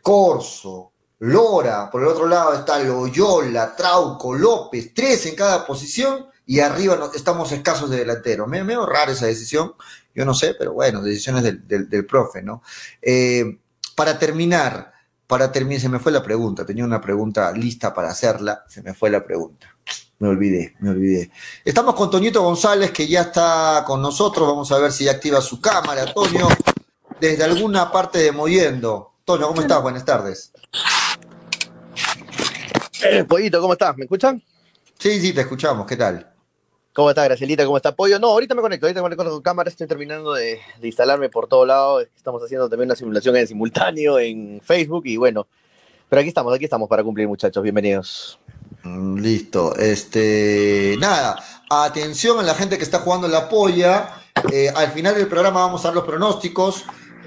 [0.01, 6.61] Corso, Lora, por el otro lado está Loyola, Trauco, López, tres en cada posición, y
[6.61, 8.49] arriba no- estamos escasos de delanteros.
[8.49, 9.75] Me medio rara esa decisión,
[10.15, 12.63] yo no sé, pero bueno, decisiones del, del- del profe, ¿no?
[13.03, 13.59] Eh,
[13.95, 14.93] para terminar,
[15.27, 18.95] para terminar, se me fue la pregunta, tenía una pregunta lista para hacerla, se me
[18.95, 19.77] fue la pregunta.
[20.21, 21.31] Me olvidé, me olvidé.
[21.65, 24.47] Estamos con Toñito González, que ya está con nosotros.
[24.47, 26.13] Vamos a ver si ya activa su cámara.
[26.13, 26.47] Toño,
[27.19, 29.15] desde alguna parte de Moviendo.
[29.25, 29.83] Toño, ¿cómo estás?
[29.83, 30.53] Buenas tardes.
[33.03, 33.97] Eh, Pollito, ¿cómo estás?
[33.97, 34.43] ¿Me escuchan?
[34.99, 35.87] Sí, sí, te escuchamos.
[35.87, 36.31] ¿Qué tal?
[36.93, 37.65] ¿Cómo está, Gracielita?
[37.65, 38.19] ¿Cómo está, Pollo?
[38.19, 41.47] No, ahorita me conecto, ahorita me conecto con cámara, estoy terminando de, de instalarme por
[41.47, 42.03] todo lado.
[42.03, 45.47] Estamos haciendo también una simulación en simultáneo en Facebook y bueno,
[46.11, 47.63] pero aquí estamos, aquí estamos para cumplir, muchachos.
[47.63, 48.39] Bienvenidos.
[48.83, 49.75] Mm, listo.
[49.77, 54.23] Este, nada, atención a la gente que está jugando la polla.
[54.53, 56.85] Eh, al final del programa vamos a dar los pronósticos.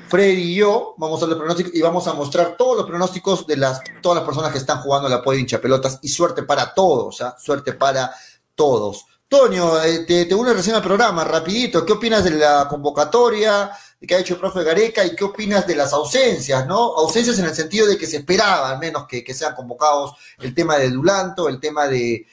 [0.07, 3.47] Freddy y yo vamos a dar los pronósticos y vamos a mostrar todos los pronósticos
[3.47, 6.73] de las, todas las personas que están jugando la polla hincha pelotas y suerte para
[6.73, 7.35] todos, ¿ah?
[7.39, 8.13] suerte para
[8.53, 9.05] todos.
[9.27, 13.71] Toño, eh, te, te recién al programa, rapidito, ¿qué opinas de la convocatoria
[14.07, 16.75] que ha hecho el profe Gareca y qué opinas de las ausencias, ¿no?
[16.75, 20.53] Ausencias en el sentido de que se esperaba al menos que, que sean convocados el
[20.53, 22.25] tema de Dulanto, el tema de,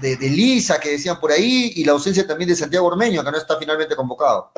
[0.00, 3.36] de, Lisa que decían por ahí y la ausencia también de Santiago Ormeño que no
[3.36, 4.50] está finalmente convocado.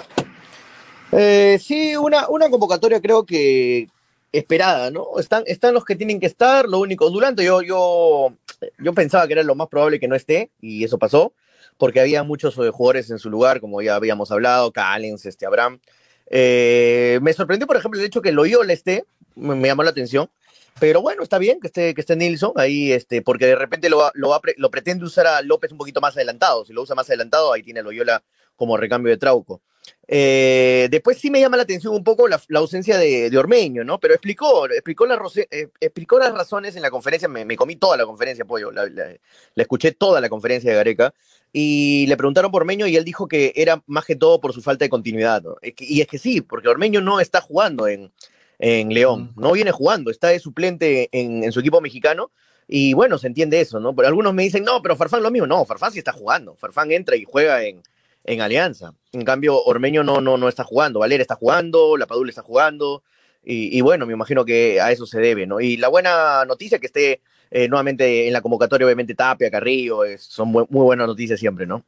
[1.12, 3.88] Eh, sí, una, una convocatoria creo que
[4.32, 5.18] esperada, ¿no?
[5.18, 8.34] Están, están los que tienen que estar, lo único, Dulanto yo, yo,
[8.78, 11.32] yo pensaba que era lo más probable que no esté y eso pasó
[11.78, 15.80] porque había muchos eh, jugadores en su lugar, como ya habíamos hablado, Callens, este, Abraham.
[16.28, 20.30] Eh, me sorprendió, por ejemplo, el hecho que Loyola esté, me, me, llamó la atención.
[20.78, 24.10] Pero bueno, está bien que esté, que esté Nilsson ahí, este, porque de repente lo,
[24.14, 26.64] lo, lo, pretende usar a López un poquito más adelantado.
[26.66, 28.22] Si lo usa más adelantado, ahí tiene Loyola
[28.56, 29.62] como recambio de Trauco.
[30.08, 33.82] Eh, después sí me llama la atención un poco la, la ausencia de, de, Ormeño,
[33.82, 33.98] ¿no?
[33.98, 35.20] Pero explicó, explicó, la,
[35.50, 38.86] eh, explicó las razones en la conferencia, me, me comí toda la conferencia, pollo, la,
[38.86, 39.16] la,
[39.54, 41.12] la, escuché toda la conferencia de Gareca,
[41.52, 44.62] y le preguntaron por Ormeño y él dijo que era más que todo por su
[44.62, 45.56] falta de continuidad, ¿no?
[45.60, 48.12] Es que, y es que sí, porque Ormeño no está jugando en,
[48.60, 52.30] en León, no viene jugando, está de suplente en, en su equipo mexicano,
[52.68, 53.94] y bueno, se entiende eso, ¿no?
[53.94, 56.92] Pero algunos me dicen, no, pero Farfán lo mismo, no, Farfán sí está jugando, Farfán
[56.92, 57.82] entra y juega en
[58.26, 58.92] en Alianza.
[59.12, 63.02] En cambio, Ormeño no, no, no está jugando, Valera está jugando, La Padula está jugando,
[63.48, 65.60] y, bueno, me imagino que a eso se debe, ¿no?
[65.60, 70.48] Y la buena noticia que esté eh, nuevamente en la convocatoria, obviamente Tapia, Carrillo, son
[70.48, 71.84] muy, buenas noticias siempre, ¿no?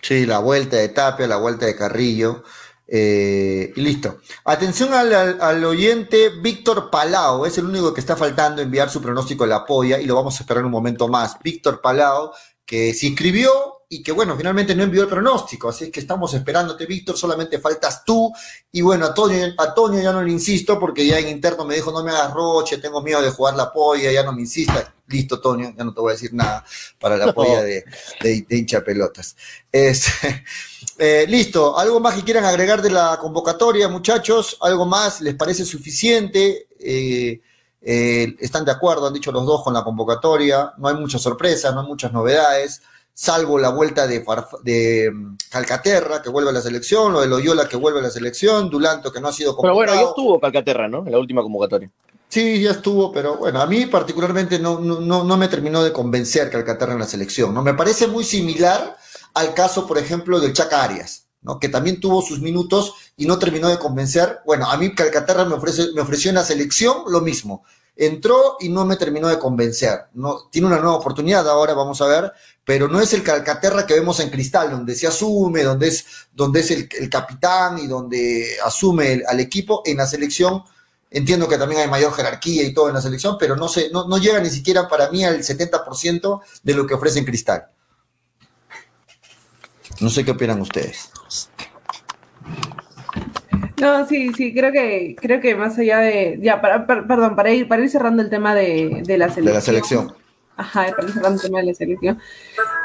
[0.00, 2.42] Sí, la vuelta de Tapia, la vuelta de Carrillo.
[2.88, 4.18] Eh, y listo.
[4.44, 9.44] Atención al, al, oyente Víctor Palao, es el único que está faltando enviar su pronóstico
[9.44, 11.36] de la polla y lo vamos a esperar un momento más.
[11.44, 12.32] Víctor Palao,
[12.66, 16.32] que se inscribió y que bueno, finalmente no envió el pronóstico, así es que estamos
[16.32, 18.32] esperándote, Víctor, solamente faltas tú,
[18.72, 21.74] y bueno, a Toño, a Toño ya no le insisto, porque ya en interno me
[21.74, 24.94] dijo, no me hagas roche, tengo miedo de jugar la polla, ya no me insista,
[25.08, 26.64] listo, Toño, ya no te voy a decir nada
[26.98, 27.84] para la polla de,
[28.22, 29.36] de, de hincha pelotas.
[29.70, 30.06] Es,
[30.98, 34.56] eh, listo, ¿algo más que quieran agregar de la convocatoria, muchachos?
[34.62, 36.66] ¿Algo más les parece suficiente?
[36.80, 37.42] Eh,
[37.82, 39.06] eh, ¿Están de acuerdo?
[39.06, 42.80] Han dicho los dos con la convocatoria, no hay muchas sorpresas, no hay muchas novedades
[43.14, 47.28] salvo la vuelta de, Farf de mm, Calcaterra, que vuelve a la selección, lo de
[47.28, 49.78] Loyola, que vuelve a la selección, Dulanto, que no ha sido convocado.
[49.78, 51.04] Pero bueno, ya estuvo Calcaterra, ¿no?
[51.06, 51.90] En la última convocatoria.
[52.28, 56.50] Sí, ya estuvo, pero bueno, a mí particularmente no, no, no me terminó de convencer
[56.50, 57.62] Calcaterra en la selección, ¿no?
[57.62, 58.96] Me parece muy similar
[59.34, 61.58] al caso, por ejemplo, del Chaca Arias, ¿no?
[61.58, 64.40] Que también tuvo sus minutos y no terminó de convencer.
[64.46, 67.64] Bueno, a mí Calcaterra me, ofrece, me ofreció en la selección lo mismo
[67.96, 70.06] entró y no me terminó de convencer.
[70.14, 72.32] No, tiene una nueva oportunidad ahora, vamos a ver,
[72.64, 76.60] pero no es el Calcaterra que vemos en Cristal, donde se asume, donde es, donde
[76.60, 80.62] es el, capitán y donde asume al equipo en la selección.
[81.10, 84.08] Entiendo que también hay mayor jerarquía y todo en la selección, pero no, se, no,
[84.08, 87.68] no llega ni siquiera para mí al 70% de lo que ofrece en Cristal.
[90.00, 91.10] No sé qué opinan ustedes.
[93.82, 97.50] No, sí, sí, creo que, creo que más allá de, ya, para, para, perdón, para
[97.50, 99.46] ir, para ir cerrando el tema de, de la selección.
[99.46, 100.14] De la selección.
[100.56, 102.18] Ajá, para ir cerrando el tema de la selección.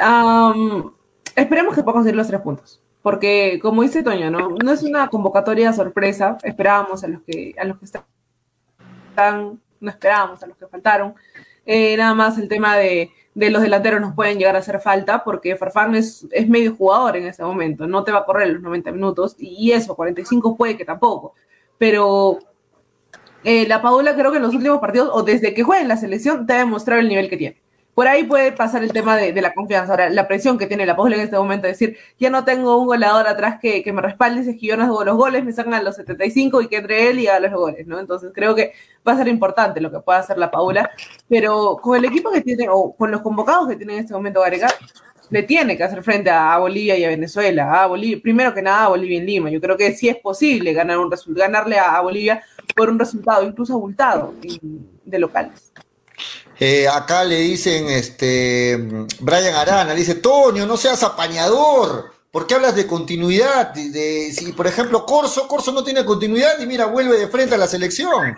[0.03, 0.91] Um,
[1.35, 2.81] esperemos que podamos ir los tres puntos.
[3.03, 4.49] Porque, como dice Toño, ¿no?
[4.49, 6.39] No es una convocatoria sorpresa.
[6.43, 8.03] Esperábamos a los que, a los que están,
[9.79, 11.13] no esperábamos a los que faltaron.
[11.63, 15.23] Eh, nada más el tema de, de, los delanteros nos pueden llegar a hacer falta
[15.23, 18.61] porque Farfán es, es, medio jugador en ese momento, no te va a correr los
[18.61, 21.33] 90 minutos y eso, 45 puede que tampoco,
[21.77, 22.39] pero
[23.43, 25.97] eh, la Paula creo que en los últimos partidos o desde que juega en la
[25.97, 27.61] selección te ha demostrado el nivel que tiene.
[27.97, 29.93] Por ahí puede pasar el tema de, la confianza.
[29.93, 32.77] Ahora, la presión que tiene la Paula en este momento es decir, ya no tengo
[32.77, 35.43] un goleador atrás que, que me respalde, si es que yo no hago los goles,
[35.43, 37.99] me sacan a los 75 y que entre él y haga los goles, ¿no?
[37.99, 38.73] Entonces creo que
[39.07, 40.91] va a ser importante lo que pueda hacer la Paula,
[41.27, 44.41] pero con el equipo que tiene, o con los convocados que tiene en este momento
[44.41, 44.67] Gareca,
[45.31, 47.81] le tiene que hacer frente a Bolivia y a Venezuela.
[47.81, 49.49] A Bolivia, primero que nada, a Bolivia en Lima.
[49.49, 52.43] Yo creo que sí es posible ganar un ganarle a, a Bolivia
[52.75, 54.35] por un resultado, incluso abultado,
[55.03, 55.66] de locales.
[56.59, 58.77] Eh, acá le dicen, este,
[59.19, 63.73] Brian Arana, le dice, Toño, no seas apañador, ¿por qué hablas de continuidad?
[63.73, 67.55] De, de, si, por ejemplo, Corso, Corso no tiene continuidad y mira, vuelve de frente
[67.55, 68.35] a la selección.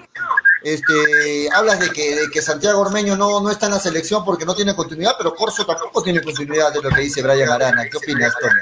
[0.63, 4.45] este, hablas de que, de que Santiago Ormeño no, no está en la selección porque
[4.45, 7.85] no tiene continuidad, pero Corso tampoco tiene continuidad de lo que dice Brian Arana.
[7.89, 8.53] ¿Qué opinas, Toño?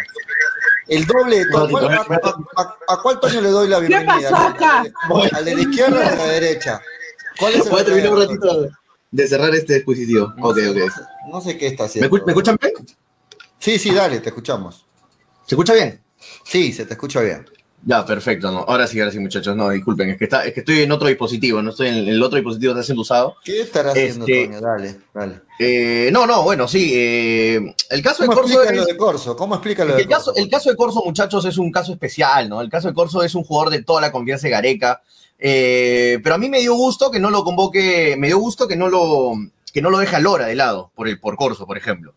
[0.87, 1.77] El doble de Toño.
[1.89, 4.19] a, a, a, cuál Toño le doy la bienvenida?
[4.19, 4.83] ¿Qué pasó acá?
[5.33, 6.81] ¿Al de la izquierda o al de la derecha?
[7.39, 8.69] ¿Cuál es el Voy a terminar un ratito
[9.11, 10.33] de cerrar este dispositivo.
[10.37, 10.75] No ok, sé, ok.
[10.77, 12.09] No sé, no sé qué está haciendo.
[12.09, 12.73] ¿Me, escu- ¿Me escuchan bien?
[13.59, 14.85] Sí, sí, dale, te escuchamos.
[15.45, 16.01] ¿Se escucha bien?
[16.43, 17.45] Sí, se te escucha bien.
[17.85, 18.51] Ya, perfecto.
[18.51, 18.59] No.
[18.67, 19.55] Ahora sí, ahora sí, muchachos.
[19.55, 22.21] No, disculpen, es que, está, es que estoy en otro dispositivo, no estoy en el
[22.21, 23.35] otro dispositivo que está siendo usado.
[23.45, 24.61] ¿Qué estará haciendo Este- Toño?
[24.61, 25.41] Dale, dale.
[25.59, 26.91] Eh, no, no, bueno, sí.
[26.95, 29.35] eh, el caso de ¿Cómo Corso explica es- lo de Corso?
[29.37, 30.41] ¿Cómo explica lo de el, caso, Corso?
[30.43, 32.61] el caso de Corso, muchachos, es un caso especial, ¿no?
[32.61, 35.01] El caso de Corso es un jugador de toda la confianza de Gareca.
[35.39, 38.75] Eh, pero a mí me dio gusto que no lo convoque, me dio gusto que
[38.75, 39.33] no lo,
[39.73, 42.13] que no lo deje a Lora de lado, por, el, por Corso, por ejemplo.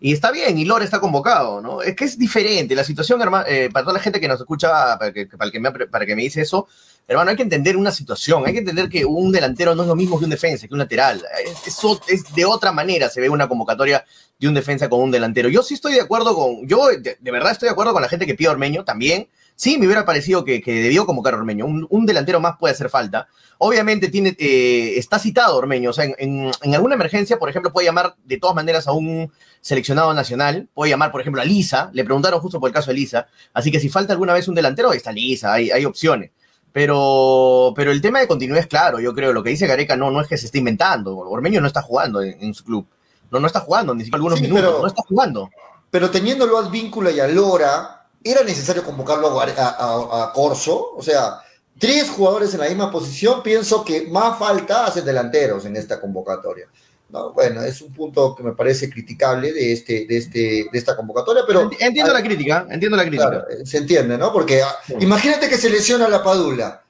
[0.00, 1.80] Y está bien, y Lora está convocado, ¿no?
[1.80, 2.74] Es que es diferente.
[2.74, 5.60] La situación, hermano, eh, para toda la gente que nos escucha, para que, para, que
[5.60, 6.68] me, para que me dice eso,
[7.08, 8.42] hermano, hay que entender una situación.
[8.44, 10.80] Hay que entender que un delantero no es lo mismo que un defensa, que un
[10.80, 11.24] lateral.
[11.64, 14.04] Es, es de otra manera se ve una convocatoria
[14.38, 15.48] de un defensa con un delantero.
[15.48, 18.08] Yo sí estoy de acuerdo con, yo de, de verdad estoy de acuerdo con la
[18.08, 19.28] gente que pide Ormeño también.
[19.56, 21.64] Sí, me hubiera parecido que, que debió convocar a Ormeño.
[21.66, 23.28] Un, un delantero más puede hacer falta.
[23.58, 25.90] Obviamente tiene, eh, está citado Ormeño.
[25.90, 28.92] O sea, en, en- en alguna emergencia, por ejemplo, puede llamar de todas maneras a
[28.92, 30.68] un seleccionado nacional.
[30.74, 31.88] Puede llamar, por ejemplo, a Lisa.
[31.92, 33.28] Le preguntaron justo por el caso de Lisa.
[33.52, 35.52] Así que si falta alguna vez un delantero, ahí está Lisa.
[35.52, 36.30] Hay, hay opciones.
[36.72, 38.98] Pero, pero el tema de continuidad es claro.
[38.98, 41.16] Yo creo, lo que dice Gareca no, no es que se esté inventando.
[41.16, 42.86] Ormeño no está jugando en, en su club.
[43.30, 44.64] No, no está jugando, ni siquiera algunos Sí, minutos.
[44.66, 45.50] pero- No está jugando.
[45.90, 47.93] Pero teniéndolo a Víncula y a Lora,
[48.24, 50.92] ¿era necesario convocarlo a, a- a- a Corso?
[50.96, 51.38] O sea,
[51.78, 56.66] tres jugadores en la misma posición, pienso que más falta hacen delanteros en esta convocatoria.
[57.10, 57.32] ¿no?
[57.32, 60.38] Bueno, es un punto que me parece criticable de, este, de, este,
[60.72, 61.62] de esta convocatoria, pero...
[61.70, 63.28] Enti- Entiendo la crítica, entiendo la crítica.
[63.30, 64.32] Claro, eh, se entiende, ¿no?
[64.32, 66.82] Porque ah, imagínate que se lesiona la Padula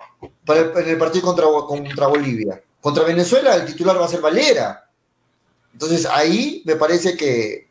[0.47, 2.63] para el, en el partido contra, contra Bolivia.
[2.81, 4.89] Contra Venezuela el titular va a ser Valera.
[5.73, 7.64] Entonces ahí me parece que,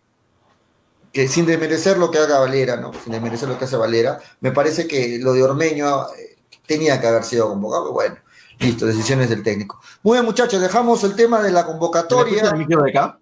[1.13, 2.91] que sin desmerecer lo que haga Valera, ¿no?
[2.91, 7.07] Sin desmerecer lo que hace Valera, me parece que lo de Ormeño eh, tenía que
[7.07, 7.93] haber sido convocado.
[7.93, 8.17] Bueno,
[8.59, 9.79] listo, decisiones del técnico.
[10.01, 13.19] Muy bien, muchachos, dejamos el tema de la ¿Me escucha convocatoria el de acá?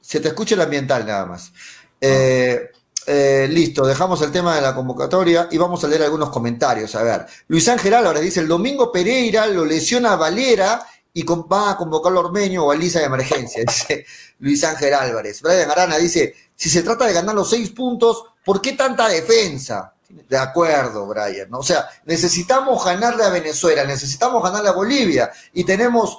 [0.00, 1.52] se te escucha el ambiental nada más.
[2.00, 2.70] Eh,
[3.06, 6.94] eh, listo, dejamos el tema de la convocatoria y vamos a leer algunos comentarios.
[6.94, 10.84] A ver, Luis Ángel Álvarez dice, el domingo Pereira lo lesiona a Valera
[11.16, 14.04] y con- va a convocarlo a Ormeño o a Lisa de emergencia, dice
[14.38, 15.40] Luis Ángel Álvarez.
[15.40, 19.94] Brian Arana dice, si se trata de ganar los seis puntos, ¿por qué tanta defensa?
[20.10, 21.48] De acuerdo, Brian.
[21.48, 21.60] ¿no?
[21.60, 26.18] O sea, necesitamos ganarle a Venezuela, necesitamos ganarle a Bolivia y tenemos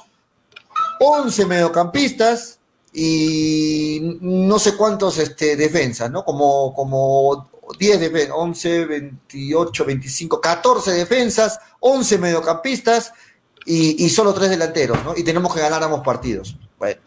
[1.00, 2.58] 11 mediocampistas
[2.92, 6.26] y no sé cuántos este, defensas, ¿no?
[6.26, 13.14] Como, como 10 defensas, 11, 28, 25, 14 defensas, 11 mediocampistas
[13.68, 15.16] y, y solo 3 delanteros, ¿no?
[15.16, 16.58] Y tenemos que ganar ambos partidos.
[16.80, 17.02] Bueno.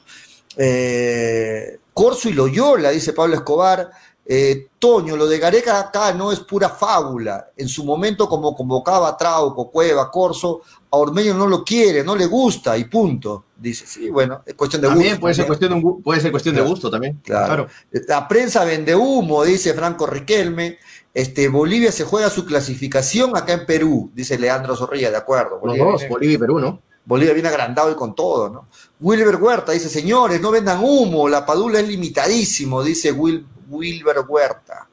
[0.57, 3.91] Eh, Corso y Loyola, dice Pablo Escobar.
[4.33, 7.51] Eh, Toño, lo de Gareca acá no es pura fábula.
[7.57, 12.15] En su momento, como convocaba a Trauco, Cueva, Corso, a Ormeño no lo quiere, no
[12.15, 13.47] le gusta y punto.
[13.57, 15.01] Dice, sí, bueno, es cuestión de gusto.
[15.01, 17.21] También puede ser cuestión de, puede ser cuestión de gusto también.
[17.25, 17.67] Claro.
[18.07, 20.79] La prensa vende humo, dice Franco Riquelme.
[21.13, 25.59] Este, Bolivia se juega su clasificación acá en Perú, dice Leandro Zorrilla, de acuerdo.
[25.59, 26.83] Bolivia viene- Bolivia y Perú, ¿no?
[27.05, 28.69] Bolivia viene agrandado y con todo, ¿no?
[29.01, 34.87] Wilber Huerta dice, señores, no vendan humo, la padula es limitadísimo, dice Wil- Wilber Huerta.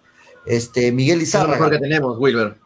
[0.45, 2.57] Este, Miguel mejor Izárraga, que tenemos, Wilber.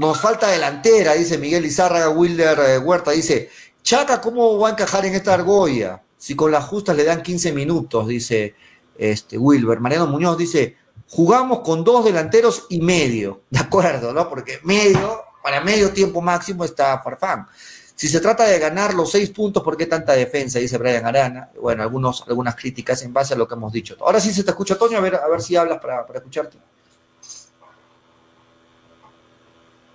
[0.00, 3.50] nos falta delantera, dice Miguel Izárraga, Wilder eh, Huerta, dice,
[3.82, 6.02] Chaca, ¿cómo va a encajar en esta argolla?
[6.16, 8.54] Si con las justas le dan 15 minutos, dice
[8.98, 9.78] este, Wilber.
[9.78, 10.76] Mariano Muñoz dice,
[11.08, 14.28] jugamos con dos delanteros y medio, de acuerdo, ¿no?
[14.28, 17.46] Porque medio, para medio tiempo máximo está Farfán.
[17.94, 20.58] Si se trata de ganar los seis puntos, ¿por qué tanta defensa?
[20.58, 21.50] Dice Brian Arana.
[21.58, 23.96] Bueno, algunos, algunas críticas en base a lo que hemos dicho.
[24.00, 26.58] Ahora sí se te escucha, Toño, a ver, a ver si hablas para, para escucharte.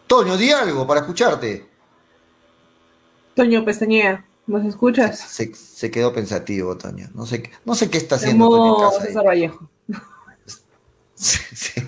[0.08, 1.70] Toño, di algo para escucharte.
[3.36, 5.20] Toño Pestañea, ¿nos escuchas?
[5.20, 7.08] Se, se quedó pensativo, Toño.
[7.14, 9.06] No sé, qué- no sé qué está haciendo Toño en casa.
[9.06, 9.70] César Vallejo.
[11.22, 11.82] Sí,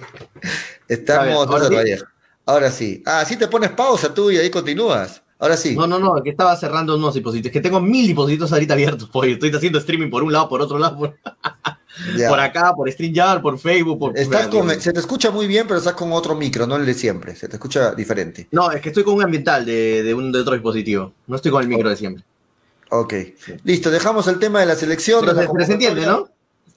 [0.88, 1.76] Estamos ahora César sí.
[1.76, 2.06] Vallejo.
[2.46, 3.04] Ahora sí.
[3.06, 5.22] Ah, sí te pones pausa tú y ahí continúas.
[5.40, 5.76] Ahora sí.
[5.76, 7.52] No, no, no, que estaba cerrando unos dispositivos.
[7.52, 10.78] Que tengo mil dispositivos ahorita abiertos, porque estoy haciendo streaming por un lado, por otro
[10.78, 11.16] lado, por,
[12.40, 14.18] acá, por StreamYard, por Facebook, por...
[14.18, 16.94] Estás con- se te escucha muy bien, pero estás con otro micro, no el de
[16.94, 17.36] siempre.
[17.36, 18.48] Se te escucha diferente.
[18.52, 21.14] No, es que estoy con un ambiental de, de un de otro dispositivo.
[21.28, 22.24] No estoy con el micro de siempre.
[22.90, 23.14] Ok.
[23.64, 25.22] Listo, dejamos el tema de la selección.
[25.22, 26.30] Pero de la se, pero se entiende, ¿no?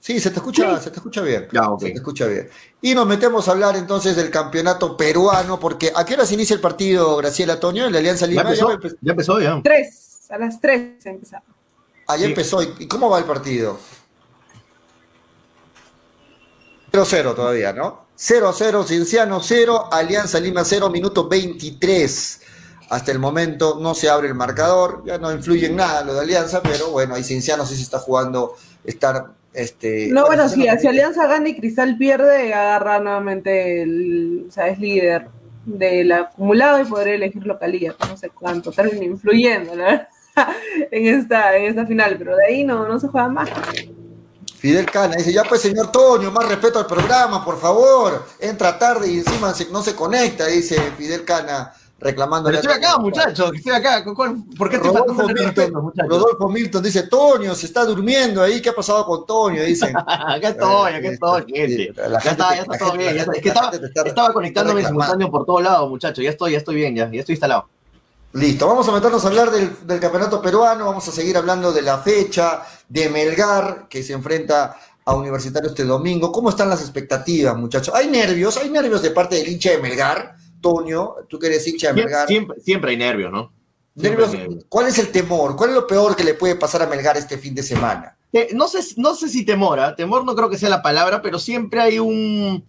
[0.07, 1.49] Sí, se te escucha, se te escucha bien.
[1.51, 1.81] Ya, ok.
[1.81, 2.49] Se te escucha bien.
[2.81, 6.53] Y nos metemos a hablar entonces del campeonato peruano, porque ¿a qué hora se inicia
[6.53, 8.41] el partido, Graciela Toño, en la Alianza Ya Lima?
[8.43, 9.61] empezó, Ya empe- ya empezó, ya.
[9.61, 10.19] Tres.
[10.29, 11.43] a las 3 empezaba.
[12.07, 12.63] Ahí empezó.
[12.63, 13.77] ¿Y cómo va el partido?
[16.93, 18.05] 0-0 todavía, ¿no?
[18.17, 22.41] 0-0, Cienciano 0, Alianza Lima 0, minuto 23.
[22.89, 26.21] Hasta el momento no se abre el marcador, ya no influye en nada lo de
[26.21, 28.55] Alianza, pero bueno, ahí Cienciano sí se está jugando
[28.85, 34.51] estar este, no, bueno, sí, si Alianza gana y Cristal pierde, agarra nuevamente el, o
[34.51, 35.29] sea, es líder
[35.65, 40.09] del acumulado y podría elegir localía, no sé cuánto, termina influyendo, ¿verdad?
[40.91, 43.49] en esta, en esta final, pero de ahí no, no se juega más.
[44.59, 48.27] Fidel Cana dice, ya pues señor Toño, más respeto al programa, por favor.
[48.39, 52.49] Entra tarde y encima no se conecta, dice Fidel Cana reclamando.
[52.49, 54.03] Pero estoy acá, muchachos, estoy acá.
[54.05, 58.75] ¿Por qué te Rodolfo Milton, Rodolfo Milton dice, Toño, se está durmiendo ahí, ¿qué ha
[58.75, 59.63] pasado con Toño?
[59.63, 59.95] Dicen.
[59.97, 61.93] acá estoy, acá estoy, gente.
[61.95, 63.17] Ya está, ya está todo bien.
[63.17, 63.71] Es que estaba,
[64.05, 66.23] estaba conectándome simultáneo por todos lados, muchachos.
[66.23, 67.67] Ya estoy, ya estoy bien, ya, ya estoy instalado.
[68.33, 71.81] Listo, vamos a meternos a hablar del, del, campeonato peruano, vamos a seguir hablando de
[71.81, 76.31] la fecha, de Melgar, que se enfrenta a Universitario este domingo.
[76.31, 77.95] ¿Cómo están las expectativas, muchachos?
[77.95, 78.57] ¿Hay nervios?
[78.57, 80.36] ¿Hay nervios de parte del hincha de Melgar?
[80.61, 82.27] Toño, tú que eres hincha de Melgar.
[82.27, 83.51] Siempre, siempre hay nervios, ¿no?
[83.95, 84.29] Nervios,
[84.69, 85.55] ¿Cuál es el temor?
[85.55, 88.15] ¿Cuál es lo peor que le puede pasar a Melgar este fin de semana?
[88.31, 89.93] Eh, no, sé, no sé si temor, ¿eh?
[89.95, 92.63] temor no creo que sea la palabra, pero siempre hay un...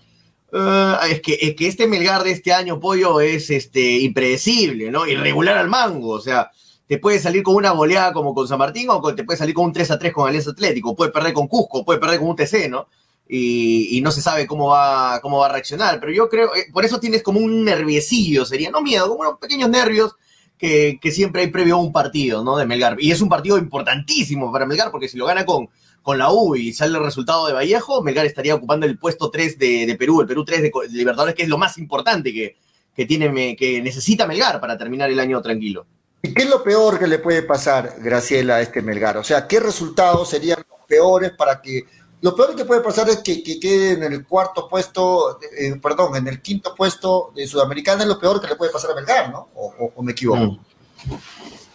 [0.51, 5.07] Uh, es, que, es que este Melgar de este año, Pollo, es este, impredecible, ¿no?
[5.07, 6.51] Irregular al mango, o sea,
[6.87, 9.67] te puede salir con una goleada como con San Martín o te puede salir con
[9.67, 12.37] un 3 a 3 con Alianza Atlético, puede perder con Cusco, puede perder con un
[12.37, 12.89] TC, ¿no?
[13.29, 16.01] Y, no se sabe cómo va, cómo va a reaccionar.
[16.01, 19.39] Pero yo creo, eh, por eso tienes como un nerviecillo, sería, no miedo, como unos
[19.39, 20.15] pequeños nervios
[20.57, 22.57] que, siempre hay previo a un partido, ¿no?
[22.57, 22.97] De Melgar.
[22.99, 25.69] Y es un partido importantísimo para Melgar, porque si lo gana con,
[26.03, 29.59] con la U y sale el resultado de Vallejo, Melgar estaría ocupando el puesto 3
[29.59, 32.57] de, Perú, el Perú 3 de, Libertadores, que es lo más importante que,
[32.95, 35.87] que, tiene, que necesita Melgar para terminar el año tranquilo.
[36.23, 39.17] ¿Y qué es lo peor que le puede pasar, Graciela, a este Melgar?
[39.19, 41.85] O sea, ¿qué resultados serían los peores para que
[42.21, 46.27] lo peor que puede pasar es que, quede en el cuarto puesto, eh, perdón, en
[46.27, 49.49] el quinto puesto de Sudamericana, es lo peor que le puede pasar a Melgar, ¿no?
[49.55, 50.41] ¿O, me equivoco?
[50.41, 50.59] Mm.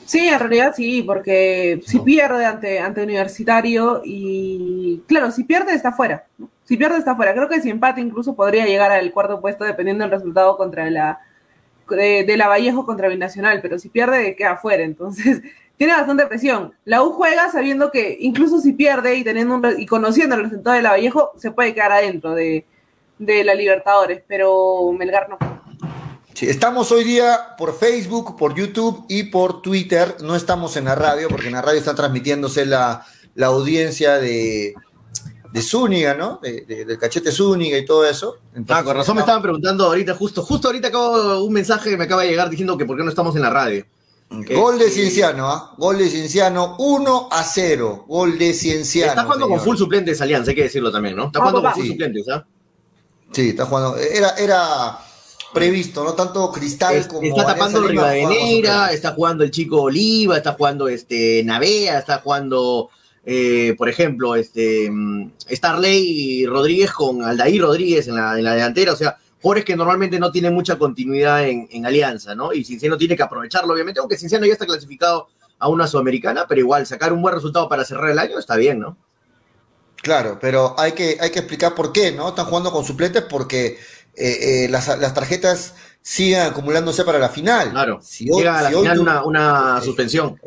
[0.05, 5.93] Sí, en realidad sí, porque si pierde ante, ante Universitario y, claro, si pierde está
[5.93, 6.27] fuera,
[6.65, 7.33] Si pierde está fuera.
[7.33, 11.19] Creo que si empate incluso podría llegar al cuarto puesto dependiendo del resultado contra la
[11.89, 14.83] de, de la Vallejo contra Binacional, pero si pierde queda fuera.
[14.83, 15.41] Entonces,
[15.77, 16.73] tiene bastante presión.
[16.85, 20.81] La U juega sabiendo que incluso si pierde y teniendo y conociendo el resultado de
[20.81, 22.65] la Vallejo, se puede quedar adentro de,
[23.19, 25.37] la Libertadores, pero Melgar no.
[26.33, 30.17] Sí, estamos hoy día por Facebook, por YouTube y por Twitter.
[30.21, 33.05] No estamos en la radio, porque en la radio está transmitiéndose la,
[33.41, 34.73] audiencia de,
[35.51, 36.39] de Zúñiga, ¿no?
[36.41, 38.37] De, del cachete Zúñiga y todo eso.
[38.69, 42.05] ah, con razón me estaban preguntando ahorita, justo, justo ahorita acabo un mensaje que me
[42.05, 43.85] acaba de llegar diciendo que por qué no estamos en la radio.
[44.33, 45.73] Gol de Cienciano, ¿ah?
[45.77, 48.05] Gol de Cienciano, 1 a 0.
[48.07, 49.11] Gol de Cienciano.
[49.11, 51.27] Está jugando con full suplentes Alianza, hay que decirlo también, ¿no?
[51.27, 52.45] Está jugando con full suplentes, ¿ah?
[53.31, 53.97] Sí, está jugando.
[53.97, 54.97] Era, era
[55.53, 56.13] previsto, ¿no?
[56.13, 57.23] Tanto Cristal como.
[57.23, 62.89] Está tapando el Rivadeneira, está jugando el chico Oliva, está jugando este Navea, está jugando.
[63.25, 68.91] Eh, por ejemplo, este mm, Starley Rodríguez con Aldair Rodríguez en la, en la delantera,
[68.91, 72.53] o sea, jugadores que normalmente no tienen mucha continuidad en, Alianza, ¿no?
[72.53, 75.27] Y Cinciano tiene que aprovecharlo, obviamente, aunque Cinciano ya está clasificado
[75.59, 78.79] a una sudamericana, pero igual sacar un buen resultado para cerrar el año está bien,
[78.79, 78.97] ¿no?
[79.97, 82.29] Claro, pero hay que, hay que explicar por qué, ¿no?
[82.29, 83.77] Están jugando con suplentes porque
[84.15, 87.71] eh, eh, las, tarjetas siguen acumulándose para la final.
[87.71, 90.39] Claro, si llega a la final una, suspensión.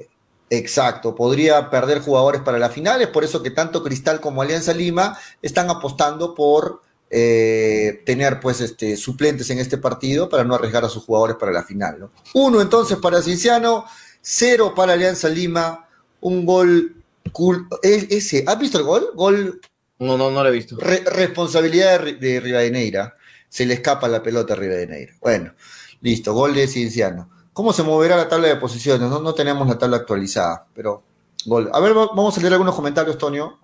[0.48, 4.72] Exacto, podría perder jugadores para la final, es por eso que tanto Cristal como Alianza
[4.72, 10.84] Lima están apostando por eh, tener pues este, suplentes en este partido para no arriesgar
[10.84, 12.00] a sus jugadores para la final.
[12.00, 12.10] ¿no?
[12.34, 13.84] Uno entonces para Cinciano,
[14.20, 15.88] cero para Alianza Lima,
[16.20, 16.96] un gol
[17.32, 17.68] cool.
[17.82, 19.10] Ese, ¿Has visto el gol?
[19.14, 19.60] Gol.
[19.98, 20.76] No, no, no lo he visto.
[20.78, 23.16] responsabilidad de, de Rivadeneira.
[23.48, 25.14] Se le escapa la pelota a Rivadeneira.
[25.20, 25.54] Bueno,
[26.00, 27.30] listo, gol de Cienciano.
[27.52, 29.08] ¿Cómo se moverá la tabla de posiciones?
[29.08, 31.02] No, no tenemos la tabla actualizada, pero
[31.46, 31.70] gol.
[31.72, 33.58] A ver, vamos a leer algunos comentarios, Tonio.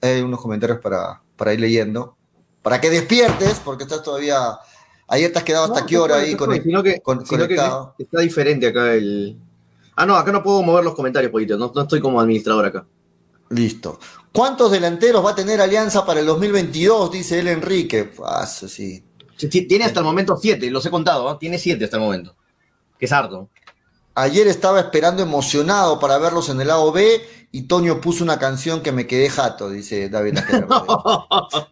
[0.00, 2.16] Hay unos comentarios para, para ir leyendo
[2.62, 4.58] para que despiertes, porque estás todavía.
[5.08, 7.94] Ayer te has quedado hasta qué hora ahí con, sino que, conectado.
[7.98, 9.38] está diferente acá el.
[9.96, 11.58] Ah, no, acá no puedo mover los comentarios, Poquito.
[11.58, 12.86] No, no estoy como administrador acá.
[13.50, 13.98] Listo.
[14.32, 17.12] ¿Cuántos delanteros va a tener Alianza para el 2022?
[17.12, 18.04] Dice él Enrique.
[18.04, 19.04] Paso, sí.
[19.36, 21.36] Tiene hasta el momento siete, los he contado, ¿no?
[21.36, 22.34] tiene siete hasta el momento.
[22.98, 23.50] Que es harto.
[24.14, 28.82] Ayer estaba esperando emocionado para verlos en el lado B y Toño puso una canción
[28.82, 30.38] que me quedé jato, dice David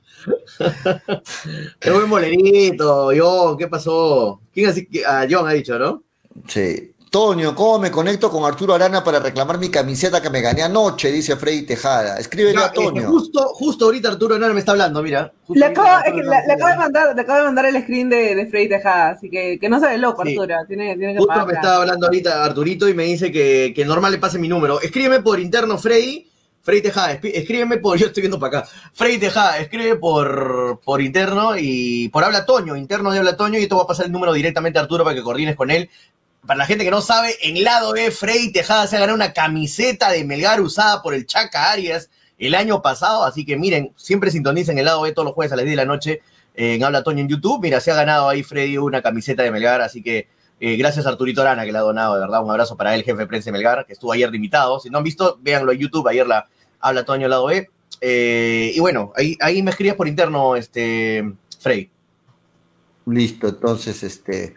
[1.79, 4.41] Qué buen molerito, John, ¿qué pasó?
[4.53, 4.89] ¿Quién así?
[5.07, 6.03] Ah, John ha dicho, ¿no?
[6.47, 6.93] Sí.
[7.11, 11.11] Toño, ¿cómo me conecto con Arturo Arana para reclamar mi camiseta que me gané anoche?
[11.11, 12.19] Dice Freddy Tejada.
[12.21, 13.09] Escríbele Ya, a eh, Toño.
[13.09, 15.33] justo, justo ahorita Arturo Hernández me está hablando, mira.
[15.53, 17.21] Le ahorita acabo, Arturo es que le, Hernández le me acabo de está mandar, le
[17.23, 19.99] acabo de mandar el screen de, de Freddy Tejada, así que, que no se ve
[19.99, 20.37] loco, Sí.
[20.39, 20.55] Arturo.
[20.69, 21.47] Tiene, tiene que Justo pagar.
[21.49, 24.81] me estaba hablando ahorita Arturito y me dice que, que normal le pase mi número.
[24.81, 26.30] Escríbeme por interno, Freddy.
[26.63, 27.99] Freddy Tejada, escríbeme por.
[27.99, 28.71] Yo estoy viendo para acá.
[28.93, 33.67] Freddy Tejada, escribe por, por interno y por habla Toño, interno de habla Toño, y
[33.67, 35.91] te voy a pasar el número directamente a Arturo para que coordines con él.
[36.47, 39.33] Para la gente que no sabe, en lado B, Freddy Tejada se ha ganado una
[39.33, 42.09] camiseta de Melgar usada por el Chaca Arias
[42.39, 43.25] el año pasado.
[43.25, 45.77] Así que miren, siempre sintonicen el lado B todos los jueves a las 10 de
[45.77, 46.23] la noche
[46.55, 47.61] en Habla Toño en YouTube.
[47.63, 50.29] Mira, se ha ganado ahí Freddy una camiseta de Melgar, así que
[50.61, 52.45] eh, gracias a Arturito Arana que le ha donado, de verdad.
[52.45, 54.79] Un abrazo para él, jefe de prensa de Melgar, que estuvo ayer de invitado.
[54.79, 56.07] Si no han visto, véanlo en YouTube.
[56.09, 56.47] Ayer la
[56.81, 57.69] habla Toño al lado B.
[58.03, 61.91] Eh, y bueno, ahí, ahí me escribes por interno, este, Frey.
[63.07, 64.55] Listo, entonces, este.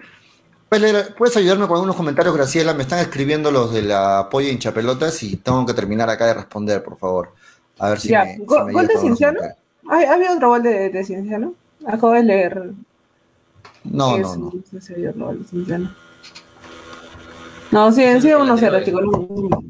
[0.70, 2.74] ¿Puedes, leer- puedes ayudarme con algunos comentarios, Graciela?
[2.74, 6.84] Me están escribiendo los de la polla hinchapelotas y tengo que terminar acá de responder,
[6.84, 7.34] por favor.
[7.80, 8.36] A ver si Ya, me.
[8.38, 9.40] si ¿gol- me gol ayudas de Cienciano?
[9.40, 9.64] comentarios.
[9.90, 11.54] ¿Hay, ¿Había otro gol de, de Cienciano?
[11.86, 12.72] Acabo de leer.
[13.84, 14.52] No, no, no.
[17.72, 19.02] no se sí, sí, 1-0, chicos.
[19.04, 19.64] no.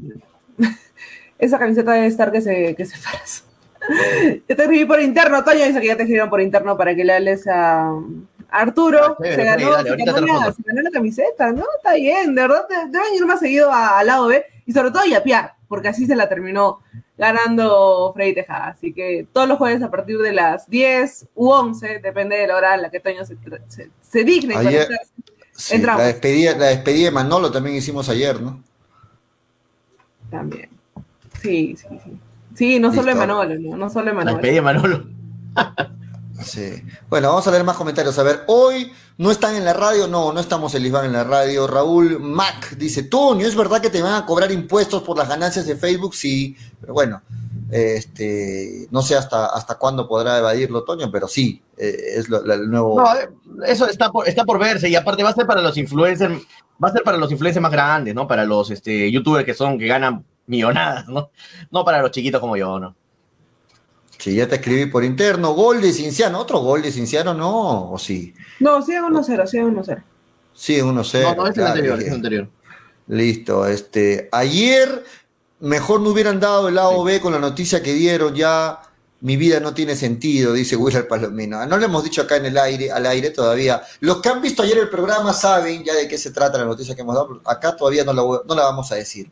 [1.40, 3.44] Esa camiseta debe estar que se, que se paras.
[4.48, 7.04] Yo te escribí por interno, Toño dice que ya te escribieron por interno para que
[7.04, 7.92] le hables a
[8.50, 9.00] Arturo.
[9.04, 11.64] Ah, chévere, se, ganó, dale, se, ganó la, se ganó la camiseta, ¿no?
[11.78, 14.92] Está bien, de verdad, de- deben ir más seguido a- al lado B y sobre
[14.92, 16.82] todo a yapear, porque así se la terminó
[17.18, 18.68] ganando Freddy Tejada.
[18.68, 22.58] Así que todos los jueves a partir de las 10 u 11, depende de la
[22.58, 23.36] hora en la que Toño se,
[23.70, 24.88] se, se digne Ayer-.
[25.52, 26.02] Sí, Entramos.
[26.02, 28.62] la, despedida, la despedida de Manolo también hicimos ayer, ¿no?
[30.30, 30.70] También.
[31.42, 32.20] Sí, sí, sí.
[32.54, 33.24] Sí, no solo Listo.
[33.24, 34.36] Emanuel, no, no solo La Emanuel.
[34.36, 35.06] despedida de Manolo.
[36.44, 36.84] Sí.
[37.10, 38.20] Bueno, vamos a leer más comentarios.
[38.20, 41.68] A ver, hoy no están en la radio, no, no estamos Lisbon en la radio.
[41.68, 45.66] Raúl Mac dice, Toño, ¿es verdad que te van a cobrar impuestos por las ganancias
[45.68, 46.16] de Facebook?
[46.16, 47.22] Sí, pero bueno,
[47.72, 52.70] este, no sé hasta, hasta cuándo podrá evadirlo Toño, pero sí, eh, es lo- el
[52.70, 53.02] nuevo...
[53.02, 56.34] No, eso está por, está por verse y aparte va a ser para los influencers,
[56.84, 58.28] va a ser para los influencers más grandes, ¿no?
[58.28, 61.30] Para los este, youtubers que son, que ganan millonadas, ¿no?
[61.72, 62.96] No para los chiquitos como yo, ¿no?
[64.24, 65.52] Sí, ya te escribí por interno.
[65.52, 68.34] Gol de Cinciano, otro gol de Cinciano, no, o sí.
[68.62, 70.02] No, sigan 1-0, sigan 1-0.
[70.54, 71.24] Sí, uno sé.
[71.24, 72.50] No, no, es el anterior, es el anterior.
[73.08, 75.04] Listo, este, ayer
[75.60, 78.80] mejor no hubieran dado el lado B con la noticia que dieron, ya
[79.20, 81.60] mi vida no tiene sentido, dice Willard Palomino.
[81.60, 83.82] Ah, No lo hemos dicho acá en el aire, al aire todavía.
[84.00, 86.96] Los que han visto ayer el programa saben ya de qué se trata la noticia
[86.96, 87.42] que hemos dado.
[87.44, 89.30] Acá todavía no la, no la vamos a decir.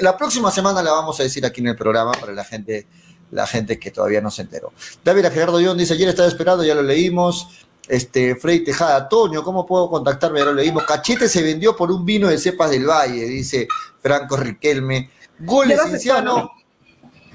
[0.00, 2.86] La próxima semana la vamos a decir aquí en el programa para la gente,
[3.30, 4.72] la gente que todavía no se enteró.
[5.04, 7.48] David Gerardo Young dice, ayer estaba esperando, ya lo leímos.
[7.88, 10.40] Este, Frey Tejada, Toño, ¿cómo puedo contactarme?
[10.40, 10.84] Ya lo leímos.
[10.84, 13.68] Cachete se vendió por un vino de cepas del Valle, dice
[14.00, 15.10] Franco Riquelme.
[15.38, 16.36] Goles Cinciano.
[16.36, 16.50] ¿no?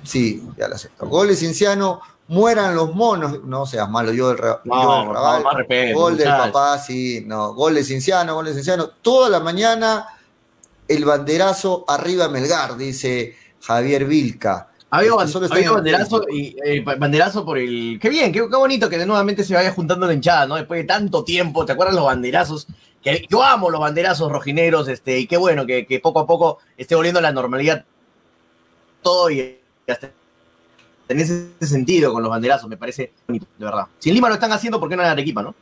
[0.03, 1.07] Sí, ya lo acepto.
[1.07, 3.43] Goles Cinciano, mueran los monos.
[3.43, 5.43] No seas malo, yo del, Ra- No, yo del Raval.
[5.93, 7.53] Gol del papá, sí, no.
[7.53, 8.89] Goles Cinciano, goles Cinciano.
[9.01, 10.07] Toda la mañana
[10.87, 14.70] el banderazo arriba Melgar, dice Javier Vilca.
[14.93, 17.97] Había, Este, había en banderazo y eh, ba- banderazo por el.
[18.01, 20.55] Qué bien, qué, qué bonito que de nuevamente se vaya juntando la hinchada, ¿no?
[20.55, 22.67] Después de tanto tiempo, ¿te acuerdas los banderazos?
[23.01, 26.59] Que yo amo los banderazos rojineros, este, y qué bueno que, que poco a poco
[26.77, 27.85] esté volviendo a la normalidad
[29.01, 30.11] todo y hasta
[31.09, 33.87] en ese sentido con los banderazos, me parece bonito, de verdad.
[33.99, 35.55] Si en Lima lo están haciendo, ¿por qué no en Arequipa, no?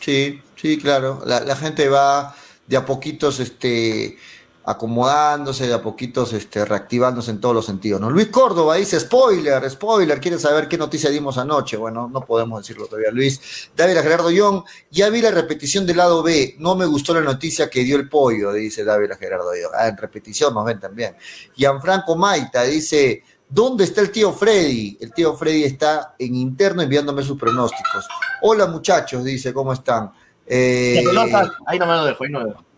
[0.00, 1.22] Sí, sí, claro.
[1.26, 2.34] La, la gente va
[2.66, 4.18] de a poquitos este,
[4.64, 8.00] acomodándose, de a poquitos este, reactivándose en todos los sentidos.
[8.00, 8.10] ¿no?
[8.10, 11.76] Luis Córdoba dice, spoiler, spoiler, quiere saber qué noticia dimos anoche.
[11.76, 13.70] Bueno, no podemos decirlo todavía, Luis.
[13.76, 17.68] David Gerardo Young, ya vi la repetición del lado B, no me gustó la noticia
[17.68, 19.72] que dio el pollo, dice David Gerardo Young.
[19.76, 21.16] Ah, en repetición nos ven también.
[21.54, 24.96] Gianfranco Maita dice, ¿dónde está el tío Freddy?
[25.00, 28.06] El tío Freddy está en interno enviándome sus pronósticos.
[28.42, 30.12] Hola muchachos, dice, ¿cómo están?
[30.46, 32.71] Eh, ahí no me lo dejo, ahí no me lo dejo.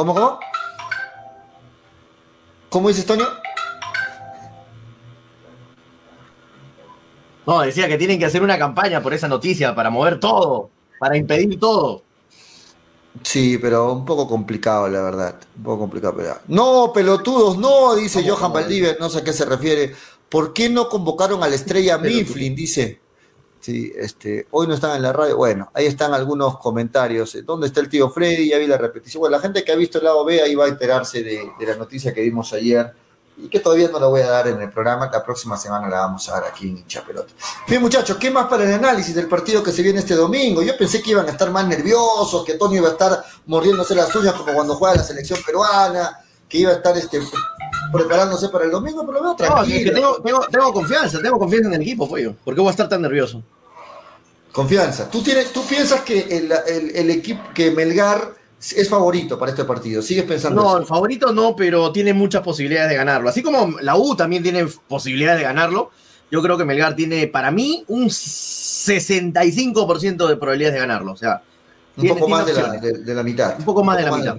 [0.00, 0.40] ¿Cómo, cómo?
[2.70, 3.26] ¿Cómo dices, Toño?
[7.46, 11.18] No, decía que tienen que hacer una campaña por esa noticia para mover todo, para
[11.18, 12.02] impedir todo.
[13.22, 15.38] Sí, pero un poco complicado, la verdad.
[15.58, 16.14] Un poco complicado.
[16.16, 16.36] Pero...
[16.48, 18.54] No, pelotudos, no, dice ¿Cómo, Johan?
[18.54, 19.94] Valdivia, no sé a qué se refiere.
[20.30, 21.98] ¿Por qué no convocaron a la estrella.
[21.98, 22.54] Mifflin?
[22.54, 23.02] Dice.
[23.60, 25.36] Sí, este, hoy no están en la radio.
[25.36, 27.36] Bueno, ahí están algunos comentarios.
[27.44, 28.48] ¿Dónde está el tío Freddy?
[28.48, 29.20] Ya vi la repetición.
[29.20, 31.66] Bueno, la gente que ha visto el lado B ahí va a enterarse de, de
[31.66, 32.92] la noticia que dimos ayer
[33.42, 36.00] y que todavía no la voy a dar en el programa, la próxima semana la
[36.00, 37.32] vamos a dar aquí en Hincha Pelota.
[37.66, 40.62] Bien muchachos, ¿qué más para el análisis del partido que se viene este domingo?
[40.62, 44.14] Yo pensé que iban a estar más nerviosos, que Tony iba a estar mordiéndose las
[44.14, 47.20] uñas como cuando juega la selección peruana, que iba a estar este
[47.92, 49.92] preparándose para el domingo, pero lo veo tranquilo.
[49.92, 52.34] No, tengo, tengo, confianza, tengo confianza en el equipo, Pollo.
[52.44, 53.42] ¿Por qué voy a estar tan nervioso?
[54.52, 55.10] Confianza.
[55.10, 59.64] ¿Tú, tienes, tú piensas que el, el, el equipo, que Melgar es favorito para este
[59.64, 60.02] partido.
[60.02, 63.30] ¿Sigues pensando No, el favorito no, pero tiene muchas posibilidades de ganarlo.
[63.30, 65.90] Así como la U también tiene posibilidades de ganarlo,
[66.30, 71.12] yo creo que Melgar tiene, para mí, un 65% de probabilidades de ganarlo.
[71.12, 71.42] O sea,
[71.96, 73.54] un poco más de la, de, la, mitad.
[73.58, 74.36] Un poco más de la mitad.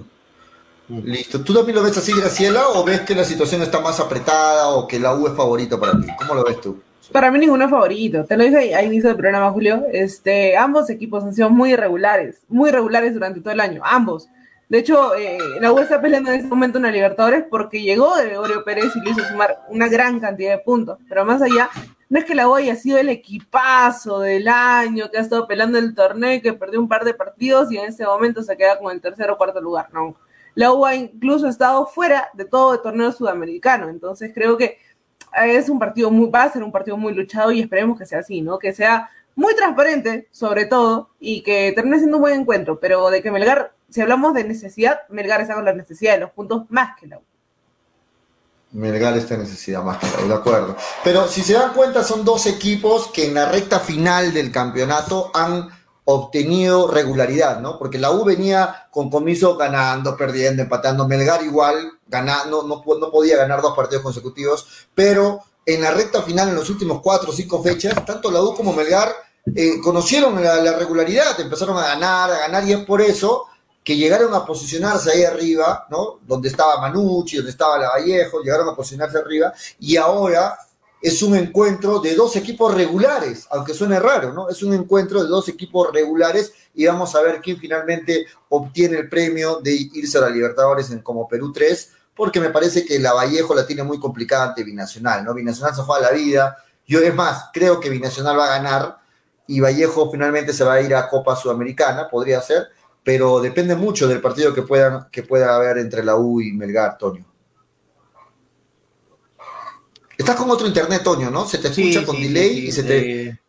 [0.88, 1.42] Listo.
[1.42, 4.86] ¿Tú también lo ves así, Graciela, o ves que la situación está más apretada o
[4.86, 6.06] que la U es favorito para ti?
[6.18, 6.80] ¿Cómo lo ves tú?
[7.12, 8.24] Para mí ninguno es favorito.
[8.24, 9.84] Te lo dije a inicio del programa, Julio.
[9.92, 14.28] Este, ambos equipos han sido muy irregulares, muy irregulares durante todo el año, ambos.
[14.68, 18.64] De hecho, eh, la U está peleando en este momento una Libertadores porque llegó Gregorio
[18.64, 20.98] Pérez y le hizo sumar una gran cantidad de puntos.
[21.08, 21.68] Pero más allá,
[22.08, 25.78] no es que la U haya sido el equipazo del año, que ha estado peleando
[25.78, 28.90] el torneo que perdió un par de partidos y en este momento se queda con
[28.90, 29.88] el tercer o cuarto lugar.
[29.92, 30.16] No.
[30.54, 33.88] La U ha incluso estado fuera de todo el torneo sudamericano.
[33.88, 34.78] Entonces creo que
[35.44, 38.18] es un partido muy, va a ser un partido muy luchado y esperemos que sea
[38.18, 38.58] así, ¿no?
[38.58, 43.22] Que sea muy transparente, sobre todo, y que termine siendo un buen encuentro, pero de
[43.22, 46.98] que Melgar, si hablamos de necesidad, Melgar está con la necesidad de los puntos más
[47.00, 47.22] que la U.
[48.72, 50.76] Melgar está necesidad más que la U, de acuerdo.
[51.02, 55.30] Pero si se dan cuenta, son dos equipos que en la recta final del campeonato
[55.34, 55.68] han
[56.04, 57.78] obtenido regularidad, ¿no?
[57.78, 61.06] Porque la U venía con comiso ganando, perdiendo, empatando.
[61.06, 66.48] Melgar igual, ganando, no, no podía ganar dos partidos consecutivos, pero en la recta final,
[66.48, 69.14] en los últimos cuatro o cinco fechas, tanto la U como Melgar
[69.54, 73.46] eh, conocieron la, regularidad, empezaron a ganar, a ganar, y es por eso
[73.84, 76.20] que llegaron a posicionarse ahí arriba, ¿no?
[76.22, 80.56] Donde estaba Manucci, donde estaba Lavallejo, llegaron a posicionarse arriba, y ahora
[81.02, 84.48] es un encuentro de dos equipos regulares, aunque suene raro, ¿no?
[84.48, 89.08] Es un encuentro de dos equipos regulares y vamos a ver quién finalmente obtiene el
[89.08, 93.12] premio de irse a la Libertadores en como Perú 3, porque me parece que la
[93.12, 95.34] Vallejo la tiene muy complicada ante Binacional, ¿no?
[95.34, 98.98] Binacional se fue a la vida, yo es más, creo que Binacional va a ganar
[99.48, 102.68] y Vallejo finalmente se va a ir a Copa Sudamericana, podría ser,
[103.02, 106.96] pero depende mucho del partido que, puedan, que pueda haber entre la U y Melgar,
[106.96, 107.31] Toño.
[110.22, 111.48] Estás con otro internet, Toño, ¿no?
[111.48, 113.22] Se te escucha con delay y se te.
[113.26, 113.40] Eh.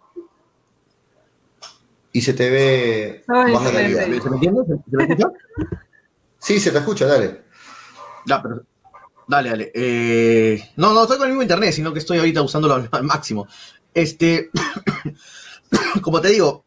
[2.12, 3.24] Y se te ve.
[3.28, 4.62] ¿Se me entiende?
[4.66, 5.28] ¿Se, me escucha?
[6.40, 7.44] Sí, se te escucha, dale.
[8.26, 8.64] Ya, pero.
[9.28, 9.72] Dale, dale.
[9.76, 13.48] Eh, no, no estoy con el mismo internet, sino que estoy ahorita usándolo al, máximo.
[13.94, 14.50] Este.
[16.02, 16.66] como te digo.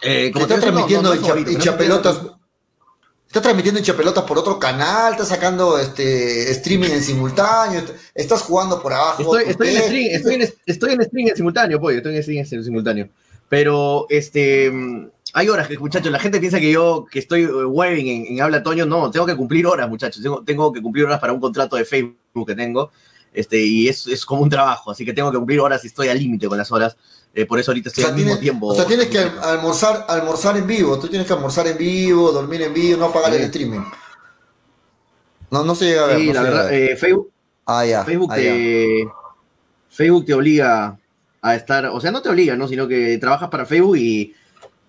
[0.00, 2.22] Eh, como te estás transmitiendo no, pelotas
[3.28, 7.82] Estás transmitiendo hinchapelotas por otro canal, estás sacando este streaming en simultáneo,
[8.14, 9.20] estás jugando por abajo.
[9.36, 12.46] Estoy, estoy, en, stream, estoy, en, estoy en stream en simultáneo, pues, estoy en stream
[12.50, 13.08] en simultáneo.
[13.50, 14.72] Pero este
[15.34, 18.86] hay horas que, muchachos, la gente piensa que yo que estoy webbing en, habla Toño,
[18.86, 21.84] no, tengo que cumplir horas, muchachos, tengo, tengo que cumplir horas para un contrato de
[21.84, 22.90] Facebook que tengo.
[23.34, 26.08] Este, y es, es como un trabajo, así que tengo que cumplir horas y estoy
[26.08, 26.96] al límite con las horas.
[27.38, 28.66] Eh, por eso ahorita estoy al mismo tiempo.
[28.66, 30.98] O sea, tienes que almorzar, almorzar en vivo.
[30.98, 33.82] Tú tienes que almorzar en vivo, dormir en vivo, no apagar el streaming.
[35.48, 36.18] No, no se llega a ver.
[36.18, 37.30] Sí, la verdad, eh, Facebook.
[37.64, 38.04] Ah, ya.
[38.04, 39.08] Facebook, ah, te,
[39.88, 40.98] Facebook te obliga
[41.40, 42.66] a estar, o sea, no te obliga, ¿no?
[42.66, 44.34] Sino que trabajas para Facebook y,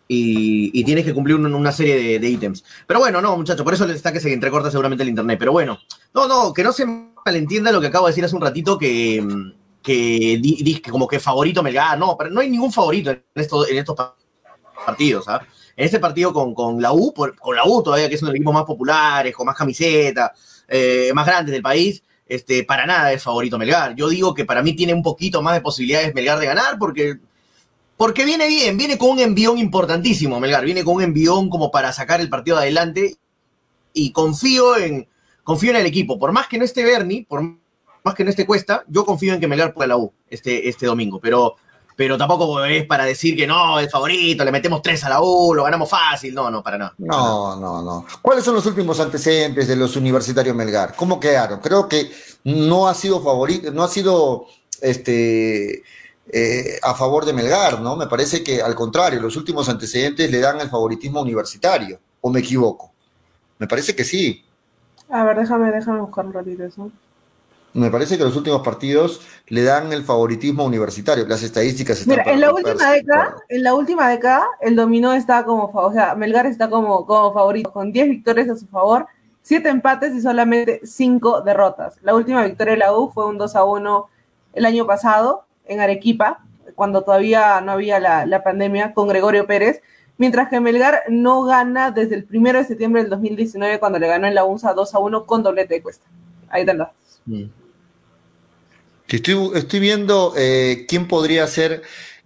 [0.07, 2.63] y, tienes que cumplir una, serie de, ítems.
[2.87, 5.37] Pero bueno, no, muchachos, por eso les está que se entrecorta seguramente el internet.
[5.37, 5.77] Pero bueno,
[6.15, 6.87] no, no, que no se
[7.23, 9.23] malentienda lo que acabo de decir hace un ratito, que
[9.89, 13.95] que, como que favorito Melgar, no, pero no hay ningún favorito en, esto, en estos
[14.85, 15.27] partidos.
[15.27, 15.41] ¿ah?
[15.75, 18.33] En este partido con, con la U, con la U todavía, que es uno de
[18.33, 20.31] los equipos más populares, con más camiseta,
[20.67, 23.95] eh, más grandes del país, este, para nada es favorito Melgar.
[23.95, 27.17] Yo digo que para mí tiene un poquito más de posibilidades Melgar de ganar porque,
[27.97, 31.91] porque viene bien, viene con un envión importantísimo Melgar, viene con un envión como para
[31.93, 33.15] sacar el partido adelante
[33.93, 35.07] y confío en,
[35.43, 36.19] confío en el equipo.
[36.19, 37.41] Por más que no esté Bernie, por
[38.03, 40.85] más que no esté cuesta, yo confío en que Melgar pueda la U este, este
[40.85, 41.55] domingo, pero,
[41.95, 45.53] pero tampoco es para decir que no, es favorito, le metemos tres a la U,
[45.53, 46.93] lo ganamos fácil, no, no, para nada.
[46.97, 48.05] No, no, no.
[48.21, 50.95] ¿Cuáles son los últimos antecedentes de los universitarios Melgar?
[50.95, 51.59] ¿Cómo quedaron?
[51.59, 52.11] Creo que
[52.43, 54.45] no ha sido favorito, no ha sido
[54.81, 55.83] este
[56.31, 57.95] eh, a favor de Melgar, ¿no?
[57.95, 62.39] Me parece que al contrario, los últimos antecedentes le dan el favoritismo universitario, ¿o me
[62.39, 62.91] equivoco?
[63.57, 64.45] Me parece que sí.
[65.09, 66.91] A ver, déjame, déjame buscar un ratito eso
[67.73, 71.27] me parece que los últimos partidos le dan el favoritismo universitario.
[71.27, 75.43] Las estadísticas están Mira, en la última década, en la última década, el dominó está
[75.45, 79.07] como, o sea, Melgar está como, como favorito, con 10 victorias a su favor,
[79.41, 81.97] siete empates y solamente cinco derrotas.
[82.01, 84.09] La última victoria de la U fue un 2 a 1
[84.53, 86.43] el año pasado en Arequipa,
[86.75, 89.81] cuando todavía no había la, la pandemia, con Gregorio Pérez,
[90.17, 94.27] mientras que Melgar no gana desde el primero de septiembre del 2019, cuando le ganó
[94.27, 96.05] en la UNSA 2 a 1 con doblete de cuesta.
[96.49, 96.87] Ahí están los
[97.25, 97.43] mm.
[99.07, 101.81] Estoy, estoy viendo eh, quién podría ser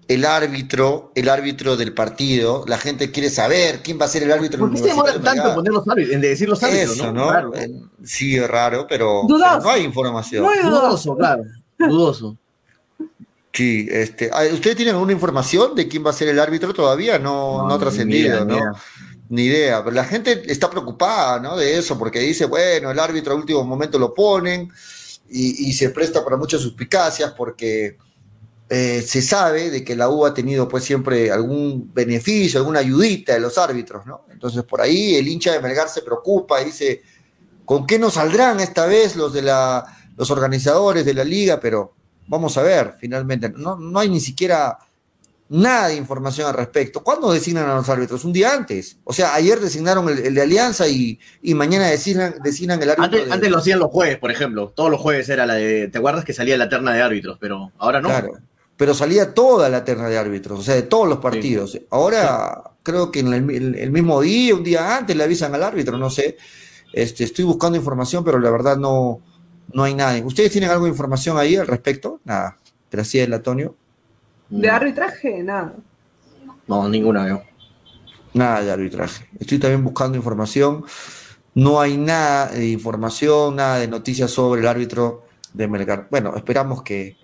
[0.07, 2.65] el árbitro, el árbitro del partido.
[2.67, 4.59] La gente quiere saber quién va a ser el árbitro.
[4.59, 6.95] ¿Por qué se demora tanto en, poner los árbitros, en decir los árbitros?
[6.95, 7.31] Eso, ¿no?
[7.41, 7.55] ¿no?
[7.55, 7.71] Eh,
[8.03, 10.43] sí, es raro, pero, no hay información.
[10.43, 11.43] Muy dudoso, claro.
[11.77, 12.37] Dudoso.
[13.53, 17.19] Sí, este, ah, ¿ustedes tienen alguna información de quién va a ser el árbitro todavía?
[17.19, 18.57] No, no, ha trascendido, ¿no?
[19.33, 19.83] Ni idea.
[19.83, 21.57] Pero la gente está preocupada, ¿no?
[21.57, 24.71] De eso, porque dice, bueno, el árbitro al último momento lo ponen
[25.27, 27.97] y, y se presta para muchas suspicacias porque
[28.69, 33.33] eh, se sabe de que la U ha tenido pues siempre algún beneficio, alguna ayudita
[33.33, 34.25] de los árbitros, ¿no?
[34.29, 37.01] Entonces por ahí el hincha de Melgar se preocupa y dice,
[37.65, 39.83] ¿con qué nos saldrán esta vez los de la,
[40.15, 41.59] los organizadores de la liga?
[41.59, 41.95] Pero
[42.27, 44.77] vamos a ver, finalmente, no, no hay ni siquiera
[45.49, 47.03] nada de información al respecto.
[47.03, 48.25] ¿Cuándo designan a los árbitros?
[48.25, 48.97] Un día antes.
[49.03, 51.19] O sea, ayer designaron el, de Alianza y,
[51.53, 53.19] mañana designan, designan el árbitro.
[53.19, 54.73] Antes, antes, lo hacían los jueves, por ejemplo.
[54.75, 55.87] Todos los jueves era la de.
[55.87, 57.37] ¿Te acuerdas que salía la terna de árbitros?
[57.39, 58.09] Pero ahora no.
[58.09, 58.39] Claro
[58.77, 61.79] pero salía toda la terna de árbitros, o sea, de todos los partidos.
[61.89, 66.09] Ahora creo que en el, mismo día, un día antes, le avisan al árbitro, no
[66.09, 66.37] sé.
[66.91, 69.21] Este, estoy buscando información, pero la verdad no,
[69.71, 70.19] no hay nada.
[70.25, 72.19] ¿Ustedes tienen algo de información ahí al respecto?
[72.23, 72.57] Nada.
[72.91, 73.75] el Antonio.
[74.53, 75.41] ¿De arbitraje?
[75.41, 75.73] Nada.
[76.67, 77.43] No, ninguna veo.
[78.35, 79.25] Nada de arbitraje.
[79.39, 80.85] Estoy también buscando información.
[81.55, 85.23] No hay nada de información, nada de noticias sobre el árbitro
[85.53, 86.07] de Melgar.
[86.11, 87.17] Bueno, esperamos que,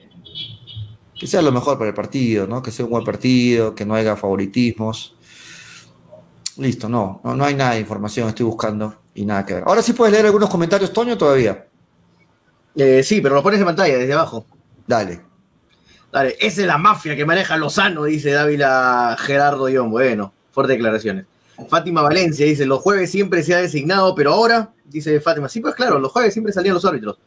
[1.20, 2.64] que sea lo mejor para el partido, ¿no?
[2.64, 5.16] Que sea un buen partido, que no haya favoritismos.
[6.58, 9.64] Listo, no, no, hay nada de información, estoy buscando y nada que ver.
[9.68, 11.68] Ahora sí puedes leer algunos comentarios, Toño, todavía.
[12.76, 14.46] Eh, sí, pero lo pones en pantalla, desde abajo.
[14.88, 15.29] Dale.
[16.12, 19.92] Dale, esa es la mafia que maneja Lozano, dice Dávila Gerardo Ión.
[19.92, 21.26] Bueno, fuertes declaraciones.
[21.68, 25.76] Fátima Valencia dice, los jueves siempre se ha designado, pero ahora, dice Fátima, sí, pues
[25.76, 27.18] claro, los jueves siempre salían los árbitros.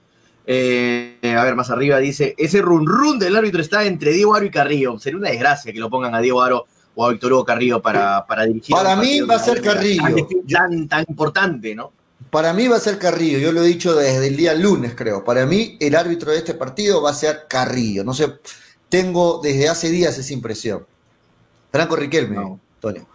[0.44, 4.44] Eh, a ver, más arriba dice, ese run run del árbitro está entre Diego Aro
[4.44, 4.98] y Carrillo.
[4.98, 8.26] Sería una desgracia que lo pongan a Diego Aro o a Víctor Hugo Carrillo para,
[8.26, 8.74] para dirigir.
[8.74, 10.02] Para mí va a ser Carrillo.
[10.48, 11.92] Tan, tan, importante, ¿no?
[12.30, 15.24] Para mí va a ser Carrillo, yo lo he dicho desde el día lunes, creo.
[15.24, 18.04] Para mí, el árbitro de este partido va a ser Carrillo.
[18.04, 18.38] No sé,
[18.92, 20.86] tengo desde hace días esa impresión.
[21.70, 23.06] Franco Riquelme, Antonio.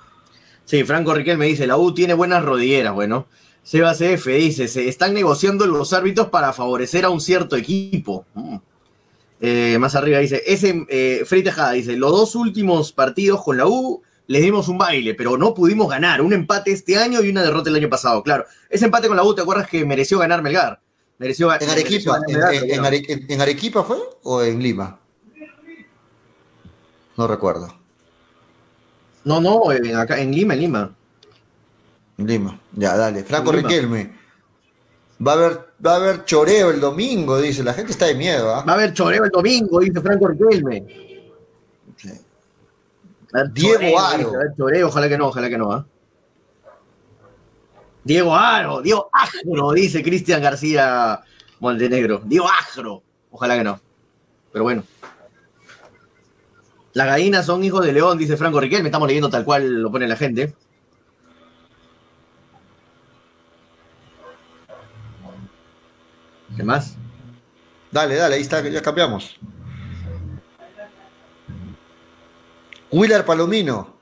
[0.65, 3.27] Sí, Franco Riquelme dice, la U tiene buenas rodilleras, bueno.
[3.61, 8.25] Seba CF dice, se están negociando los árbitros para favorecer a un cierto equipo.
[8.33, 8.55] Mm.
[9.39, 14.01] Eh, más arriba dice, ese eh, Tejada dice, los dos últimos partidos con la U
[14.25, 16.23] les dimos un baile, pero no pudimos ganar.
[16.23, 18.23] Un empate este año y una derrota el año pasado.
[18.23, 20.81] Claro, ese empate con la U, ¿te acuerdas que mereció ganar Melgar?
[21.19, 24.99] Mereció, en Arequipa, en, Arequipa fue o en Lima?
[27.17, 27.73] No recuerdo.
[29.23, 30.95] No, no, en, acá, en Lima, en Lima.
[32.17, 32.59] Lima.
[32.73, 33.23] Ya, dale.
[33.23, 34.15] Franco Riquelme.
[35.25, 37.63] Va a haber, va a haber choreo el domingo, dice.
[37.63, 38.53] La gente está de miedo.
[38.53, 38.63] ¿ah?
[38.63, 40.85] Va a haber choreo el domingo, dice Franco Riquelme.
[43.51, 44.31] Diego Aro.
[44.55, 45.71] choreo, ojalá que no, ojalá que no.
[45.71, 45.85] ¿ah?
[48.03, 51.21] Diego Aro, Diego Agro, dice Cristian García
[51.59, 52.21] Montenegro.
[52.23, 53.79] Diego Agro, ojalá que no.
[54.53, 54.83] Pero bueno.
[56.97, 58.87] Las gallinas son hijos de León, dice Franco Riquelme.
[58.87, 60.55] Estamos leyendo tal cual lo pone la gente.
[66.55, 66.95] ¿Qué más?
[67.91, 69.37] Dale, dale, ahí está, ya cambiamos.
[72.89, 73.93] Willard Palomino.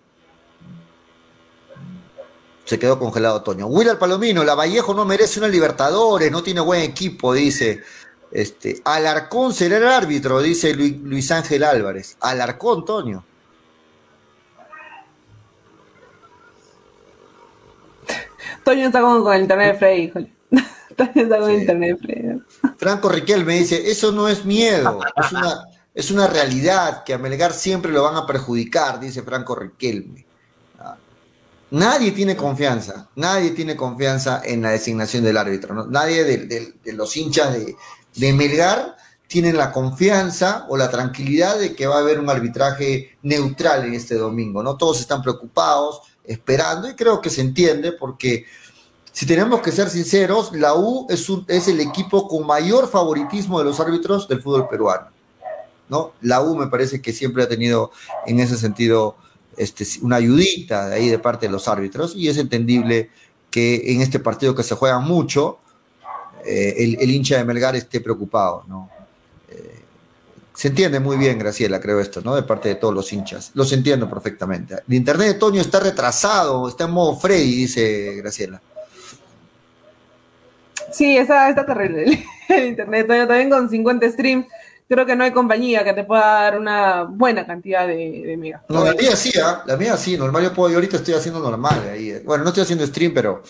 [2.64, 3.68] Se quedó congelado Toño.
[3.68, 7.84] Willard Palomino, la Vallejo no merece una Libertadores, no tiene buen equipo, dice.
[8.36, 12.18] Este, Alarcón será el árbitro, dice Luis, Ángel Álvarez.
[12.20, 13.24] Alarcón, Toño.
[18.66, 20.34] Toño está como con el internet de Frey, híjole.
[21.58, 21.98] internet,
[22.76, 27.54] Franco Riquelme dice, eso no es miedo, es una, es una realidad que a Melgar
[27.54, 30.26] siempre lo van a perjudicar, dice Franco Riquelme.
[30.80, 30.98] Ah,
[31.72, 35.86] nadie tiene confianza, nadie tiene confianza en la designación del árbitro.
[35.88, 37.78] Nadie de, los hinchas de,
[38.16, 38.96] de Melgar
[39.28, 43.94] tienen la confianza o la tranquilidad de que va a haber un arbitraje neutral en
[43.94, 44.62] este domingo.
[44.62, 48.46] No todos están preocupados, esperando, y creo que se entiende porque
[49.12, 53.66] si tenemos que ser sinceros, la U es, es el equipo con mayor favoritismo de
[53.66, 55.08] los árbitros del fútbol peruano.
[55.90, 56.14] ¿no?
[56.22, 57.92] La U me parece que siempre ha tenido
[58.26, 59.16] en ese sentido
[59.58, 63.10] este, una ayudita de ahí de parte de los árbitros y es entendible
[63.52, 65.60] que en este partido que se juega mucho,
[66.46, 68.90] eh, el, el, hincha de Melgar esté preocupado, ¿no?
[69.50, 69.82] Eh,
[70.54, 72.36] se entiende muy bien, Graciela, creo esto, ¿no?
[72.36, 73.52] De parte de todos los hinchas.
[73.56, 74.76] Los entiendo perfectamente.
[74.88, 78.62] El internet de Toño está retrasado, está en modo Freddy, dice Graciela.
[80.92, 84.46] Sí, está, está terrible el, internet de Toño también con 50 streams.
[84.88, 88.62] Creo que no hay compañía que te pueda dar una buena cantidad de, de megas.
[88.70, 89.42] No, la mía sí, ¿eh?
[89.66, 92.22] la mía sí, normal yo puedo, yo ahorita estoy haciendo normal ahí.
[92.24, 93.42] Bueno, no estoy haciendo stream, pero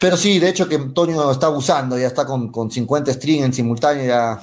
[0.00, 3.52] pero sí, de hecho que Antonio está abusando, ya está con, con 50 streams en
[3.52, 4.40] simultáneo, ya,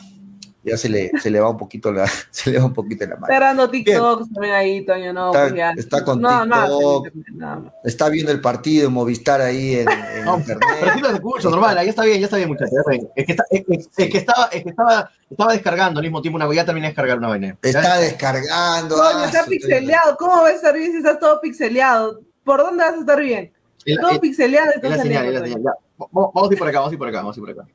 [0.64, 3.16] ya se, le, se le va un poquito la, se le va un poquito la
[3.18, 3.32] mano.
[3.34, 5.34] Está dando TikTok también ahí, Toño, no.
[5.34, 9.89] Está, está con no, TikTok, no, no, está viendo el partido en Movistar ahí en,
[9.89, 10.68] en No, internet.
[10.80, 12.74] pero sí lo escucho, normal, ahí está bien, ya está bien, muchachos.
[13.16, 16.22] Es que, está, es, es- es que estaba, es que estaba, estaba descargando al mismo
[16.22, 17.58] tiempo una ya terminé de descargar una vaina.
[17.62, 18.95] Está descargando.
[18.95, 20.18] Toño, ah, está pixeleado.
[20.18, 22.22] ¿Cómo vas a estar bien si estás todo pixeleado?
[22.43, 23.51] ¿Por dónde vas a estar bien?
[23.86, 25.60] Es la- Todo pixeleado es estás la señal, es la saliendo.
[25.60, 25.74] señal.
[25.76, 25.86] Ya.
[26.12, 27.52] Vamos, vamos a ir por acá, vamos a ir por acá, vamos a ir por
[27.64, 27.70] acá.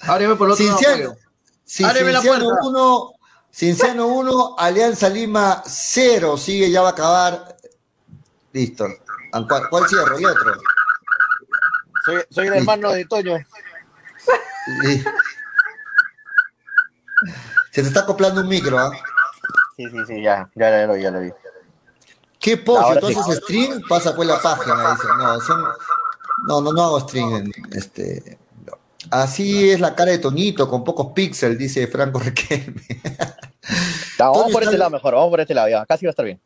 [0.00, 1.16] Ábreme por el otro lado.
[1.84, 2.46] Ábreme la puerta.
[2.62, 3.12] 1,
[3.50, 7.56] Cinciano 1, Alianza Lima 0, sigue, ya va a acabar.
[8.52, 8.86] Listo.
[9.32, 10.18] ¿A ¿Cuál, cuál cierro?
[10.20, 10.52] Y otro.
[12.04, 13.36] Soy, soy el hermano de Toño.
[17.72, 18.90] Se te está acoplando un micro, ¿ah?
[19.76, 21.32] Sí, sí, sí, ya, ya, ya lo vi, ya lo vi.
[22.48, 22.82] ¿Qué post?
[22.82, 23.40] Ahora Entonces sí.
[23.42, 25.06] stream pasa pues la página, dice.
[25.18, 25.64] No, son...
[26.46, 27.34] no, no, no hago stream.
[27.36, 28.38] en- este...
[28.64, 28.72] no.
[29.10, 32.82] Así es la cara de Toñito, con pocos píxeles, dice Franco Requelme.
[34.18, 36.12] Ya, vamos por está- este lado mejor, vamos por este lado, ya, casi va a
[36.12, 36.40] estar bien.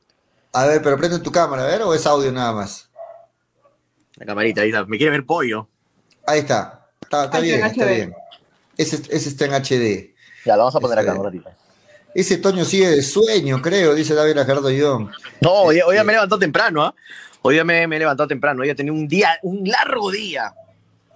[0.52, 2.90] A ver, pero prende tu cámara, a ver, o es audio nada más.
[4.16, 4.84] La camarita, ahí está.
[4.84, 5.68] Me quiere ver pollo.
[6.26, 6.88] Ahí está.
[7.00, 7.88] Está, bien, en está HD.
[7.88, 8.14] bien.
[8.76, 10.14] Ese, ese está en HD.
[10.44, 11.50] Ya, lo vamos a poner acá Este- un ratito.
[12.14, 15.08] Ese Toño sigue de sueño, creo, dice David Gerardo Young.
[15.40, 16.94] No, hoy, hoy Este- día me he levantado temprano, ¿ah?
[17.42, 20.52] Hoy día me, me he levantado temprano, hoy he tenido un día, un largo día.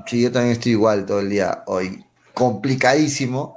[0.07, 2.05] Sí, yo también estoy igual todo el día hoy.
[2.35, 3.57] Complicadísimo.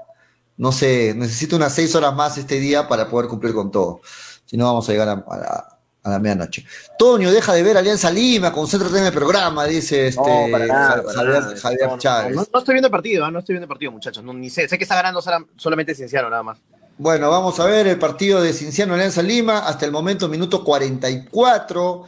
[0.57, 4.01] No sé, necesito unas seis horas más este día para poder cumplir con todo.
[4.45, 6.65] Si no, vamos a llegar a, a la, a la medianoche.
[6.97, 11.03] Toño, deja de ver Alianza Lima, concéntrate en el programa, dice este No, para nada,
[11.03, 11.55] para Javier, nada.
[11.57, 12.35] Javier No, no, Chávez.
[12.35, 13.31] No, no estoy viendo el partido, ¿ah?
[13.31, 14.23] no estoy viendo el partido, muchachos.
[14.23, 16.57] No, ni sé, sé que está ganando sola- solamente Cienciano, nada más.
[16.99, 19.59] Bueno, vamos a ver el partido de Cinciano Alianza Lima.
[19.59, 22.03] Hasta el momento, minuto 44.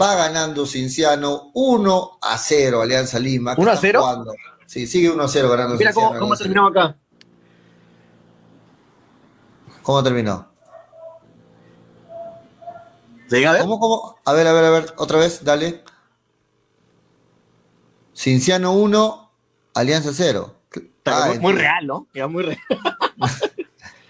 [0.00, 3.56] Va ganando Cinciano 1 a 0 Alianza Lima.
[3.56, 4.00] ¿Qué 1 a está 0?
[4.02, 4.34] jugando?
[4.66, 6.08] Sí, sigue 1 a 0 ganando Mira Cienciano.
[6.10, 6.96] cómo, cómo Alianza terminado acá.
[9.82, 10.48] ¿Cómo terminó?
[13.28, 13.62] ¿Se llega a ver?
[13.62, 14.16] ¿Cómo, cómo?
[14.24, 15.82] A ver, a ver, a ver, otra vez, dale.
[18.14, 19.32] Cinciano 1,
[19.74, 20.54] Alianza 0.
[20.72, 22.06] Está Ah, muy, muy real, ¿no?
[22.14, 22.58] Ya muy, re-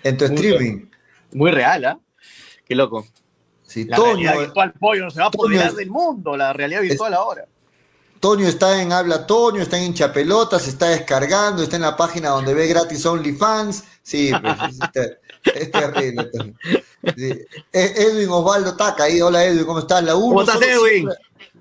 [0.09, 0.87] en tu Muy streaming.
[1.33, 1.99] muy real, ¿ah?
[2.65, 3.07] Qué loco.
[3.63, 6.53] Sí, La Toño, realidad virtual, pollo, no se va a apoderar es- del mundo, la
[6.53, 7.47] realidad virtual ahora.
[8.21, 12.55] Toño está en Habla Toño, está en hinchapelotas, está descargando, está en la página donde
[12.55, 13.85] ve gratis OnlyFans.
[14.03, 16.25] Sí, pues, es, este- es terrible.
[16.33, 16.55] Toño.
[17.17, 17.31] Sí.
[17.73, 20.03] E- Edwin Osvaldo Taca ahí, hola Edwin, ¿cómo estás?
[20.03, 21.09] La 1 ¿Cómo estás, Edwin?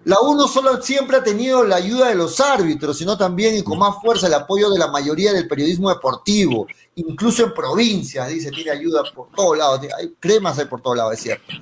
[0.06, 3.80] La 1 solo siempre ha tenido la ayuda de los árbitros, sino también y con
[3.80, 8.70] más fuerza el apoyo de la mayoría del periodismo deportivo, incluso en provincias, dice, tiene
[8.70, 11.54] ayuda por todos lados, hay cremas hay por todos lados, es cierto.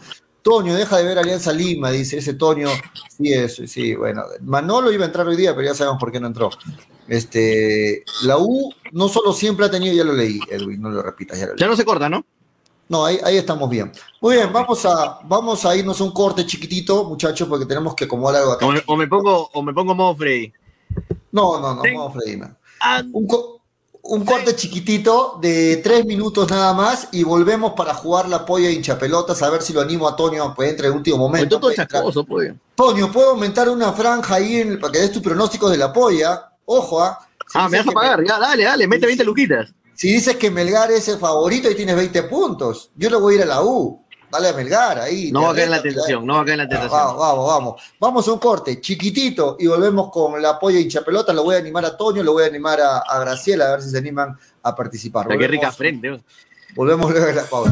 [0.42, 2.68] Toño, deja de ver Alianza Lima, dice ese Toño.
[3.18, 4.24] Sí, eso, sí, bueno.
[4.42, 6.50] Manolo iba a entrar hoy día, pero ya sabemos por qué no entró.
[7.08, 11.40] Este, la U no solo siempre ha tenido, ya lo leí, Edwin, no lo repitas,
[11.40, 11.62] ya lo leí.
[11.62, 12.26] Ya no se corta, ¿no?
[12.90, 13.92] No, ahí, ahí estamos bien.
[14.22, 18.06] Muy bien, vamos a, vamos a irnos a un corte chiquitito, muchachos, porque tenemos que
[18.06, 18.66] acomodar algo acá.
[18.66, 20.52] O me, o me pongo, o me pongo modo Freddy.
[21.32, 22.38] No, no, no, vamos, Freddy.
[22.38, 22.56] no.
[22.82, 23.62] Ah, Un, co-
[24.04, 28.74] un corte chiquitito de tres minutos nada más y volvemos para jugar la polla de
[28.74, 31.56] hinchapelotas, a ver si lo animo a Toño pues entre el último momento.
[31.56, 32.54] estoy todo chascoso, pollo.
[32.76, 35.94] Toño, ¿puedo aumentar una franja ahí en el- para que des tus pronósticos de la
[35.94, 36.50] polla?
[36.66, 37.18] Ojo, ¿ah?
[37.48, 39.74] Si Ah, me vas a que pagar, ya, dale, dale, mete 20 luquitas.
[39.96, 43.38] Si dices que Melgar es el favorito y tienes 20 puntos, yo le voy a
[43.38, 44.02] ir a la U.
[44.32, 45.32] Dale a Melgar ahí.
[45.32, 47.18] No va a caer la tentación, no va a caer la Vamos, tentación.
[47.20, 47.82] vamos, vamos.
[48.00, 51.32] Vamos a un corte chiquitito y volvemos con la polla hincha pelota.
[51.34, 53.84] Lo voy a animar a Toño, lo voy a animar a, a Graciela a ver
[53.84, 55.28] si se animan a participar.
[55.28, 56.20] Qué rica frente.
[56.76, 57.72] Volvemos luego de la pausa.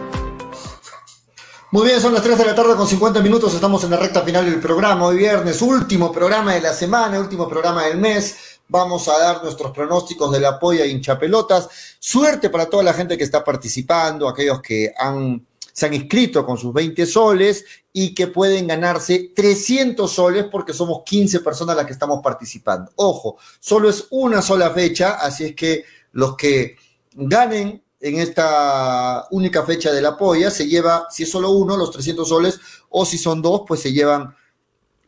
[1.73, 4.23] Muy bien, son las 3 de la tarde con 50 minutos, estamos en la recta
[4.23, 9.07] final del programa, hoy viernes, último programa de la semana, último programa del mes, vamos
[9.07, 13.41] a dar nuestros pronósticos de la polla hinchapelotas, suerte para toda la gente que está
[13.41, 17.63] participando, aquellos que han, se han inscrito con sus 20 soles
[17.93, 22.91] y que pueden ganarse 300 soles porque somos 15 personas las que estamos participando.
[22.97, 26.75] Ojo, solo es una sola fecha, así es que los que
[27.13, 31.91] ganen en esta única fecha de la polla, se lleva, si es solo uno, los
[31.91, 34.35] 300 soles, o si son dos, pues se llevan,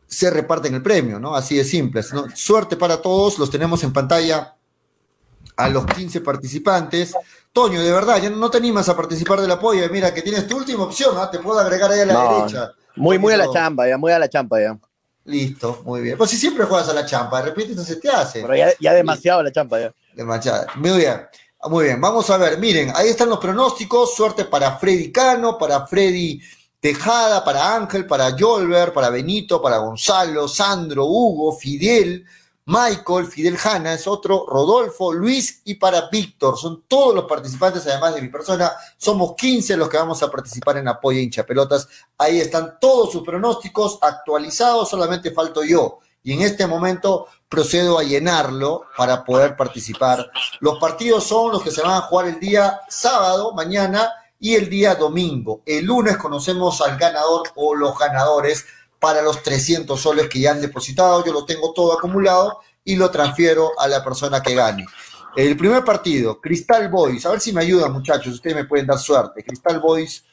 [0.06, 1.34] se reparten el premio, ¿no?
[1.34, 2.02] Así de simple.
[2.12, 2.26] ¿no?
[2.34, 4.54] Suerte para todos, los tenemos en pantalla
[5.56, 7.14] a los 15 participantes.
[7.52, 10.46] Toño, de verdad, ya no te animas a participar de la polla, mira que tienes
[10.46, 11.30] tu última opción, ¿ah?
[11.30, 12.72] te puedo agregar ahí a la No, derecha.
[12.96, 14.78] Muy, muy a la champa, ya, muy a la champa ya.
[15.24, 16.18] Listo, muy bien.
[16.18, 18.42] Pues si siempre juegas a la champa, de repente entonces te hace.
[18.42, 19.92] Pero ya, ya demasiado la champa ya.
[20.14, 20.66] Demasiado.
[20.76, 21.22] Muy bien.
[21.66, 25.86] Muy bien, vamos a ver, miren, ahí están los pronósticos, suerte para Freddy Cano, para
[25.86, 26.38] Freddy
[26.78, 32.26] Tejada, para Ángel, para Yolver, para Benito, para Gonzalo, Sandro, Hugo, Fidel,
[32.66, 36.58] Michael, Fidel Hanna es otro, Rodolfo, Luis y para Víctor.
[36.58, 38.72] Son todos los participantes, además de mi persona.
[38.98, 41.88] Somos 15 los que vamos a participar en Apoya Hincha Pelotas.
[42.18, 46.00] Ahí están todos sus pronósticos actualizados, solamente falto yo.
[46.22, 50.28] Y en este momento procedo a llenarlo para poder participar.
[50.58, 54.68] Los partidos son los que se van a jugar el día sábado, mañana, y el
[54.68, 55.62] día domingo.
[55.64, 58.66] El lunes conocemos al ganador o los ganadores
[58.98, 61.24] para los 300 soles que ya han depositado.
[61.24, 64.84] Yo lo tengo todo acumulado y lo transfiero a la persona que gane.
[65.36, 67.24] El primer partido, Cristal Boys.
[67.24, 68.34] A ver si me ayudan, muchachos.
[68.34, 69.44] Ustedes me pueden dar suerte.
[69.44, 70.24] Cristal Boys.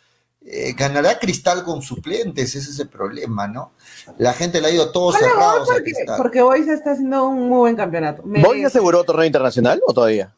[0.46, 3.72] Eh, ganará Cristal con suplentes, ese es el problema, ¿no?
[4.18, 6.18] La gente le ha ido todos Hola, cerrados a porque, Cristal.
[6.18, 8.24] porque Boys está haciendo un muy buen campeonato.
[8.24, 10.34] Me- ¿Boy aseguró torneo internacional o todavía?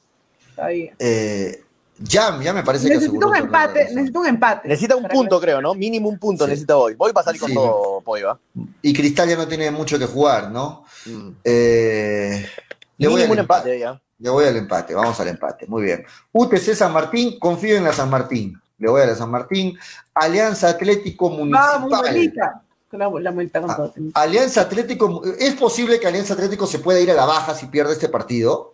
[0.67, 0.93] Bien.
[0.99, 1.63] Eh,
[1.99, 3.95] ya, ya me parece que Necesito aseguró un empate, Brasil.
[3.95, 4.67] necesito un empate.
[4.67, 5.73] Necesita un punto, que- creo, ¿no?
[5.73, 6.49] Mínimo un punto Sí.
[6.51, 6.75] necesita.
[6.75, 7.55] Boy va a salir con Sí.
[7.55, 8.37] todo ¿ah?
[8.81, 10.83] Y Cristal ya no tiene mucho que jugar, ¿no?
[11.05, 11.29] Mm.
[11.43, 12.45] Eh,
[12.97, 13.79] le, voy Mínimo al un empate empate.
[13.79, 14.01] ya.
[14.19, 16.05] le voy al empate, vamos al empate, muy bien.
[16.31, 18.59] UTC San Martín, confío en la San Martín.
[18.83, 19.79] Le voy a la San Martín.
[20.13, 21.87] Alianza Atlético Municipal.
[22.91, 23.33] la, la
[23.65, 23.91] Ah.
[24.15, 27.93] Alianza Atlético, ¿es posible que Alianza Atlético se pueda ir a la baja si pierde
[27.93, 28.73] este partido?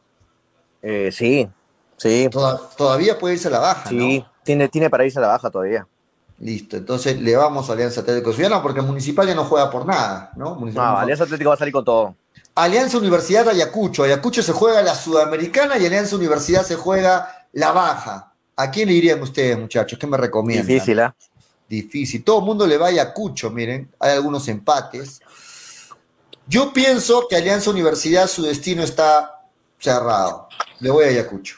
[0.81, 1.47] Eh, sí,
[1.95, 4.19] sí, Toda- todavía puede irse a la baja, sí.
[4.19, 4.31] ¿no?
[4.43, 5.85] Tiene, tiene para irse a la baja todavía.
[6.39, 10.31] Listo, entonces le vamos a Alianza Atlético Ciudadano porque Municipal ya no juega por nada,
[10.35, 10.55] ¿no?
[10.55, 12.15] Municipal No, no Alianza Atlético va a salir con todo.
[12.55, 14.03] Alianza Universidad Ayacucho.
[14.03, 18.28] Ayacucho se juega la Sudamericana y Alianza Universidad se juega la baja.
[18.59, 19.97] ¿A quién le irían ustedes, muchachos?
[19.97, 20.67] ¿Qué me recomiendan?
[20.67, 21.15] Difícil, ¿ah?
[21.69, 22.25] Difícil.
[22.25, 23.89] Todo el mundo le va a Ayacucho, miren.
[23.97, 25.21] Hay algunos empates.
[26.45, 29.43] Yo pienso que Alianza Universidad su destino está
[29.79, 30.49] cerrado.
[30.81, 31.55] Le voy a Ayacucho.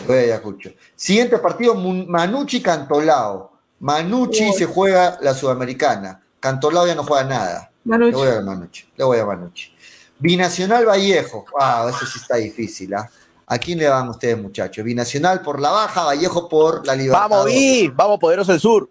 [0.00, 0.72] Le voy a Ayacucho.
[0.96, 3.52] Siguiente partido, Manucci Cantolao.
[3.78, 6.20] Manucci se juega la Sudamericana.
[6.40, 7.70] Cantolao ya no juega nada.
[7.84, 8.90] Le voy a Manucci.
[8.96, 9.72] Le voy a Manucci.
[10.18, 11.44] Binacional Vallejo.
[11.56, 13.08] Ah, eso sí está difícil, ¿ah?
[13.46, 14.84] ¿A quién le van ustedes, muchachos?
[14.84, 17.28] Binacional por la baja, Vallejo por la libertad.
[17.28, 18.88] Vamos, Vi, vamos, poderoso del sur.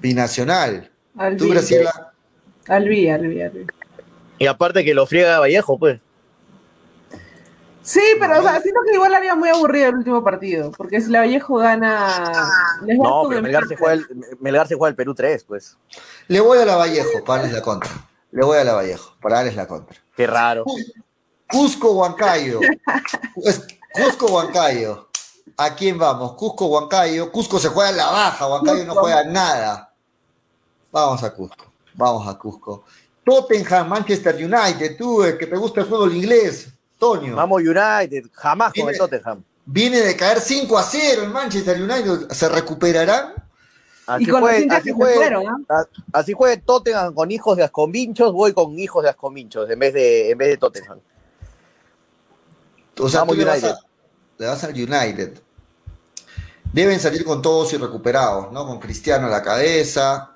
[0.00, 0.90] Binacional.
[1.16, 2.12] Al Tú, B, Graciela.
[2.68, 3.66] Al B, al B, al B.
[4.38, 6.00] Y aparte que lo friega Vallejo, pues.
[7.82, 11.10] Sí, pero o sea, siento que igual haría muy aburrido el último partido, porque si
[11.10, 12.50] la Vallejo gana...
[12.82, 14.06] les No, pero el Melgar se, juega el,
[14.40, 15.76] Melgar se juega el Perú 3, pues.
[16.28, 17.90] Le voy a la Vallejo para darles la contra.
[18.32, 19.98] Le voy a la Vallejo para darles la contra.
[20.16, 20.64] Qué raro.
[21.54, 22.60] Cusco Huancayo.
[23.44, 25.08] Es- Cusco Huancayo.
[25.56, 26.32] ¿A quién vamos?
[26.32, 27.30] Cusco Huancayo.
[27.30, 29.92] Cusco se juega en la baja, Huancayo no juega nada.
[30.90, 31.64] Vamos a Cusco.
[31.94, 32.84] Vamos a Cusco.
[33.24, 37.36] Tottenham, Manchester United, tú eh, que te gusta el fútbol inglés, Toño.
[37.36, 39.42] Vamos United, jamás con Viene- el Tottenham.
[39.66, 42.30] Viene de caer 5 a 0 el Manchester United.
[42.32, 43.32] ¿Se recuperarán?
[44.06, 45.56] Así Y con hinchas así fueron, ¿ah?
[45.70, 49.94] a- así fue Tottenham con hijos de Ascominchos, voy con hijos de Ascominchos en vez
[49.94, 50.98] de, en vez de Tottenham.
[53.00, 53.70] O sea, Vamos tú le vas, United.
[53.76, 53.80] a-
[54.38, 55.38] le vas al United.
[56.72, 58.66] Deben salir con todos y recuperados, ¿no?
[58.66, 60.30] Con Cristiano a la cabeza.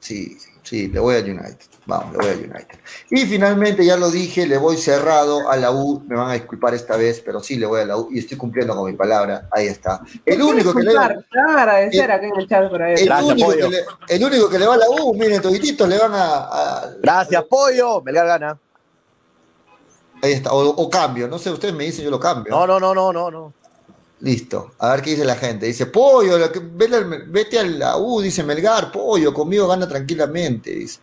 [0.00, 1.58] Sí, sí, le voy al United.
[1.86, 2.78] Vamos, le voy al United.
[3.10, 6.02] Y finalmente, ya lo dije, le voy cerrado a la U.
[6.08, 8.36] Me van a disculpar esta vez, pero sí le voy a la U y estoy
[8.36, 9.48] cumpliendo con mi palabra.
[9.52, 10.00] Ahí está.
[10.26, 12.94] El único que le, Disculpar, Te van a agradecer acá en el chat por ahí.
[12.96, 13.70] el Gracias, único pollo.
[13.70, 16.34] que le, el único que le va a la U, miren, todititos le van a,
[16.50, 18.02] a- Gracias, pollo.
[18.02, 18.58] Melgar gana.
[20.24, 22.50] Ahí está, o, o cambio, no sé, ustedes me dicen, yo lo cambio.
[22.54, 23.52] No, no, no, no, no, no.
[24.20, 24.72] Listo.
[24.78, 25.66] A ver qué dice la gente.
[25.66, 29.86] Dice, pollo, lo que- vete, al- vete a la U, dice Melgar, pollo, conmigo gana
[29.86, 30.70] tranquilamente.
[30.70, 31.00] Dice.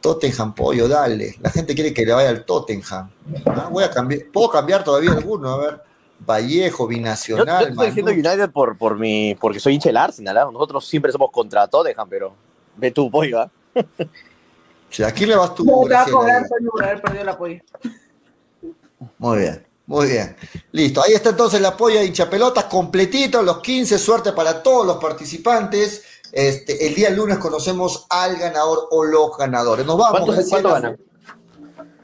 [0.00, 1.36] Tottenham, pollo, dale.
[1.40, 3.10] La gente quiere que le vaya al Tottenham.
[3.46, 4.22] Ah, Voy a cambiar.
[4.32, 5.50] ¿Puedo cambiar todavía alguno?
[5.50, 5.80] A ver.
[6.20, 8.10] Vallejo, Yo, yo Binacional, te estoy diciendo.
[8.12, 10.38] United por, por mi, porque soy hincha del Arsenal.
[10.38, 10.48] ¿ah?
[10.50, 12.32] Nosotros siempre somos contra Tottenham, pero
[12.76, 13.40] ve tú, pollo.
[13.40, 13.50] ¿ah?
[14.88, 16.42] Sí, ¿A quién le vas tú, No te va a cobrar
[16.82, 17.60] haber perdido el apoyo.
[19.18, 20.36] Muy bien, muy bien.
[20.72, 21.02] Listo.
[21.02, 23.98] Ahí está entonces la polla de hinchapelotas completito, los 15.
[23.98, 26.02] Suerte para todos los participantes.
[26.32, 29.86] Este, el día lunes conocemos al ganador o los ganadores.
[29.86, 30.10] Nos vamos.
[30.10, 30.62] ¿Cuánto, Graciela.
[30.62, 31.00] ¿Cuánto ganan?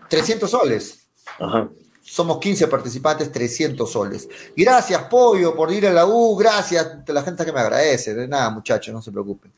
[0.09, 1.09] 300 soles.
[1.39, 1.69] Ajá.
[2.05, 4.29] Somos 15 participantes, 300 soles.
[4.57, 6.37] Gracias, Pollo, por ir a la U.
[6.37, 8.13] Gracias a la gente que me agradece.
[8.13, 9.53] De nada, muchachos, no se preocupen.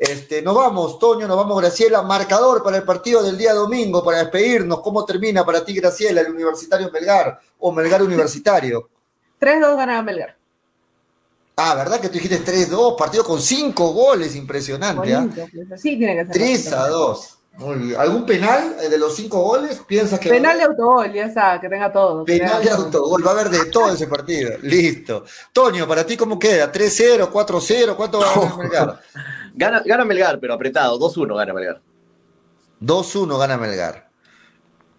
[0.00, 2.00] Este, nos vamos, Toño, nos vamos, Graciela.
[2.00, 4.80] Marcador para el partido del día domingo, para despedirnos.
[4.80, 8.88] ¿Cómo termina para ti, Graciela, el Universitario Melgar o Melgar Universitario?
[9.38, 10.34] 3-2 gana Melgar.
[11.54, 12.96] Ah, ¿verdad que tú dijiste 3-2?
[12.96, 15.14] Partido con 5 goles, impresionante.
[15.14, 15.20] ¿ah?
[15.20, 16.32] Bonito, pues, así tiene que ser.
[16.32, 17.38] 3 a 2.
[17.58, 18.00] Muy bien.
[18.00, 19.82] ¿Algún penal eh, de los 5 goles?
[19.86, 20.30] ¿Piensas que.?
[20.30, 22.24] Penal de autogol, ya está, que tenga todo.
[22.24, 24.52] Penal de autogol, va a haber de todo ese partido.
[24.62, 25.26] Listo.
[25.52, 26.72] Toño, ¿para ti cómo queda?
[26.72, 27.96] ¿3-0, 4-0?
[27.96, 29.00] ¿Cuánto va a ganar Melgar?
[29.60, 30.98] Gana, gana Melgar, pero apretado.
[30.98, 31.80] 2-1 gana Melgar.
[32.80, 34.08] 2-1 gana Melgar.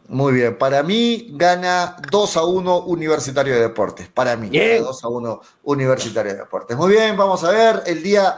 [0.07, 0.57] Muy bien.
[0.57, 4.07] Para mí gana 2-1 Universitario de Deportes.
[4.09, 4.49] Para mí.
[4.49, 4.83] Bien.
[4.83, 6.77] 2-1 Universitario de Deportes.
[6.77, 7.81] Muy bien, vamos a ver.
[7.85, 8.37] El día,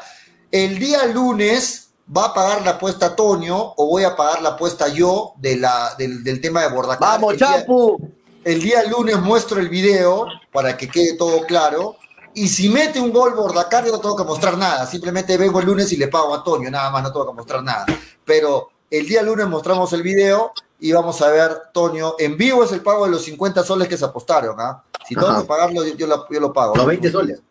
[0.51, 4.87] el día lunes va a pagar la apuesta Toño o voy a pagar la apuesta
[4.87, 6.99] yo de la, del, del tema de Bordacar.
[7.19, 7.97] ¡Vamos, El día- Chapu!
[8.45, 11.95] El día lunes muestro el video para que quede todo claro.
[12.35, 14.85] Y si mete un gol Bordacar, yo no tengo que mostrar nada.
[14.85, 17.63] Simplemente vengo el lunes y le pago a Toño, nada más, no tengo que mostrar
[17.63, 17.85] nada.
[18.25, 22.71] Pero el día lunes mostramos el video y vamos a ver, Toño, en vivo es
[22.71, 24.59] el pago de los 50 soles que se apostaron.
[24.59, 24.83] ¿ah?
[25.07, 25.41] Si tengo Ajá.
[25.41, 26.75] que pagarlo, yo, yo lo, yo lo pago.
[26.75, 27.41] Los 20 soles.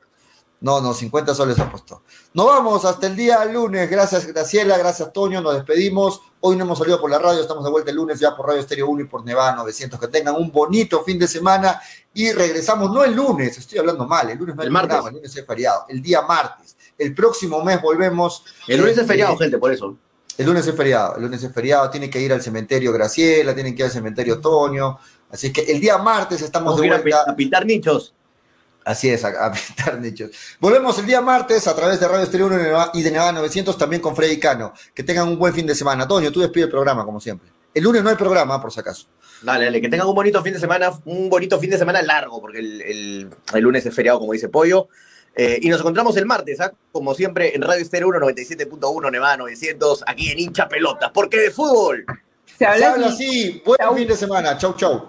[0.62, 2.02] No, no, 50 soles apostó.
[2.34, 3.90] Nos vamos hasta el día lunes.
[3.90, 4.78] Gracias, Graciela.
[4.78, 5.40] Gracias, Toño.
[5.40, 6.20] Nos despedimos.
[6.40, 7.40] Hoy no hemos salido por la radio.
[7.40, 9.98] Estamos de vuelta el lunes ya por Radio Estéreo 1 y por Nevada 900.
[9.98, 11.80] Que tengan un bonito fin de semana
[12.14, 12.92] y regresamos.
[12.92, 14.30] No el lunes, estoy hablando mal.
[14.30, 14.88] El lunes no El martes.
[14.90, 15.84] programa, El lunes es feriado.
[15.88, 16.76] El día martes.
[16.96, 18.44] El próximo mes volvemos.
[18.68, 19.96] El lunes es Este, feriado, gente, por eso.
[20.38, 21.16] El lunes es feriado.
[21.16, 21.90] El lunes es feriado.
[21.90, 23.52] Tiene que ir al cementerio Graciela.
[23.52, 24.96] Tienen que ir al cementerio Toño.
[25.28, 27.24] Así que el día martes estamos Vamos de vuelta.
[27.30, 28.14] a pintar nichos.
[28.84, 30.30] Así es, a, a pintar nichos.
[30.60, 33.10] Volvemos el día martes a través de Radio Estéreo 1 y de Neva- y de
[33.10, 34.72] Nevada 900 también con Freddy Cano.
[34.94, 36.06] Que tengan un buen fin de semana.
[36.08, 37.48] Toño, tú despide el programa como siempre.
[37.74, 39.06] El lunes no hay programa, por si acaso.
[39.40, 42.40] Dale, dale, que tengan un bonito fin de semana, un bonito fin de semana largo,
[42.40, 44.88] porque el, el- el lunes es feriado, como dice Pollo.
[45.34, 46.72] Eh, y nos encontramos el martes, ¿ah?
[46.92, 51.10] como siempre, en Radio Estéreo 1, 97.1, Nevada 900, aquí en Hincha Pelotas.
[51.12, 52.04] ¿Por qué de fútbol?
[52.46, 53.24] Se Se habla habla así.
[53.52, 53.62] así.
[53.64, 53.96] Buen Chau.
[53.96, 54.58] fin de semana.
[54.58, 55.08] Chau, chau.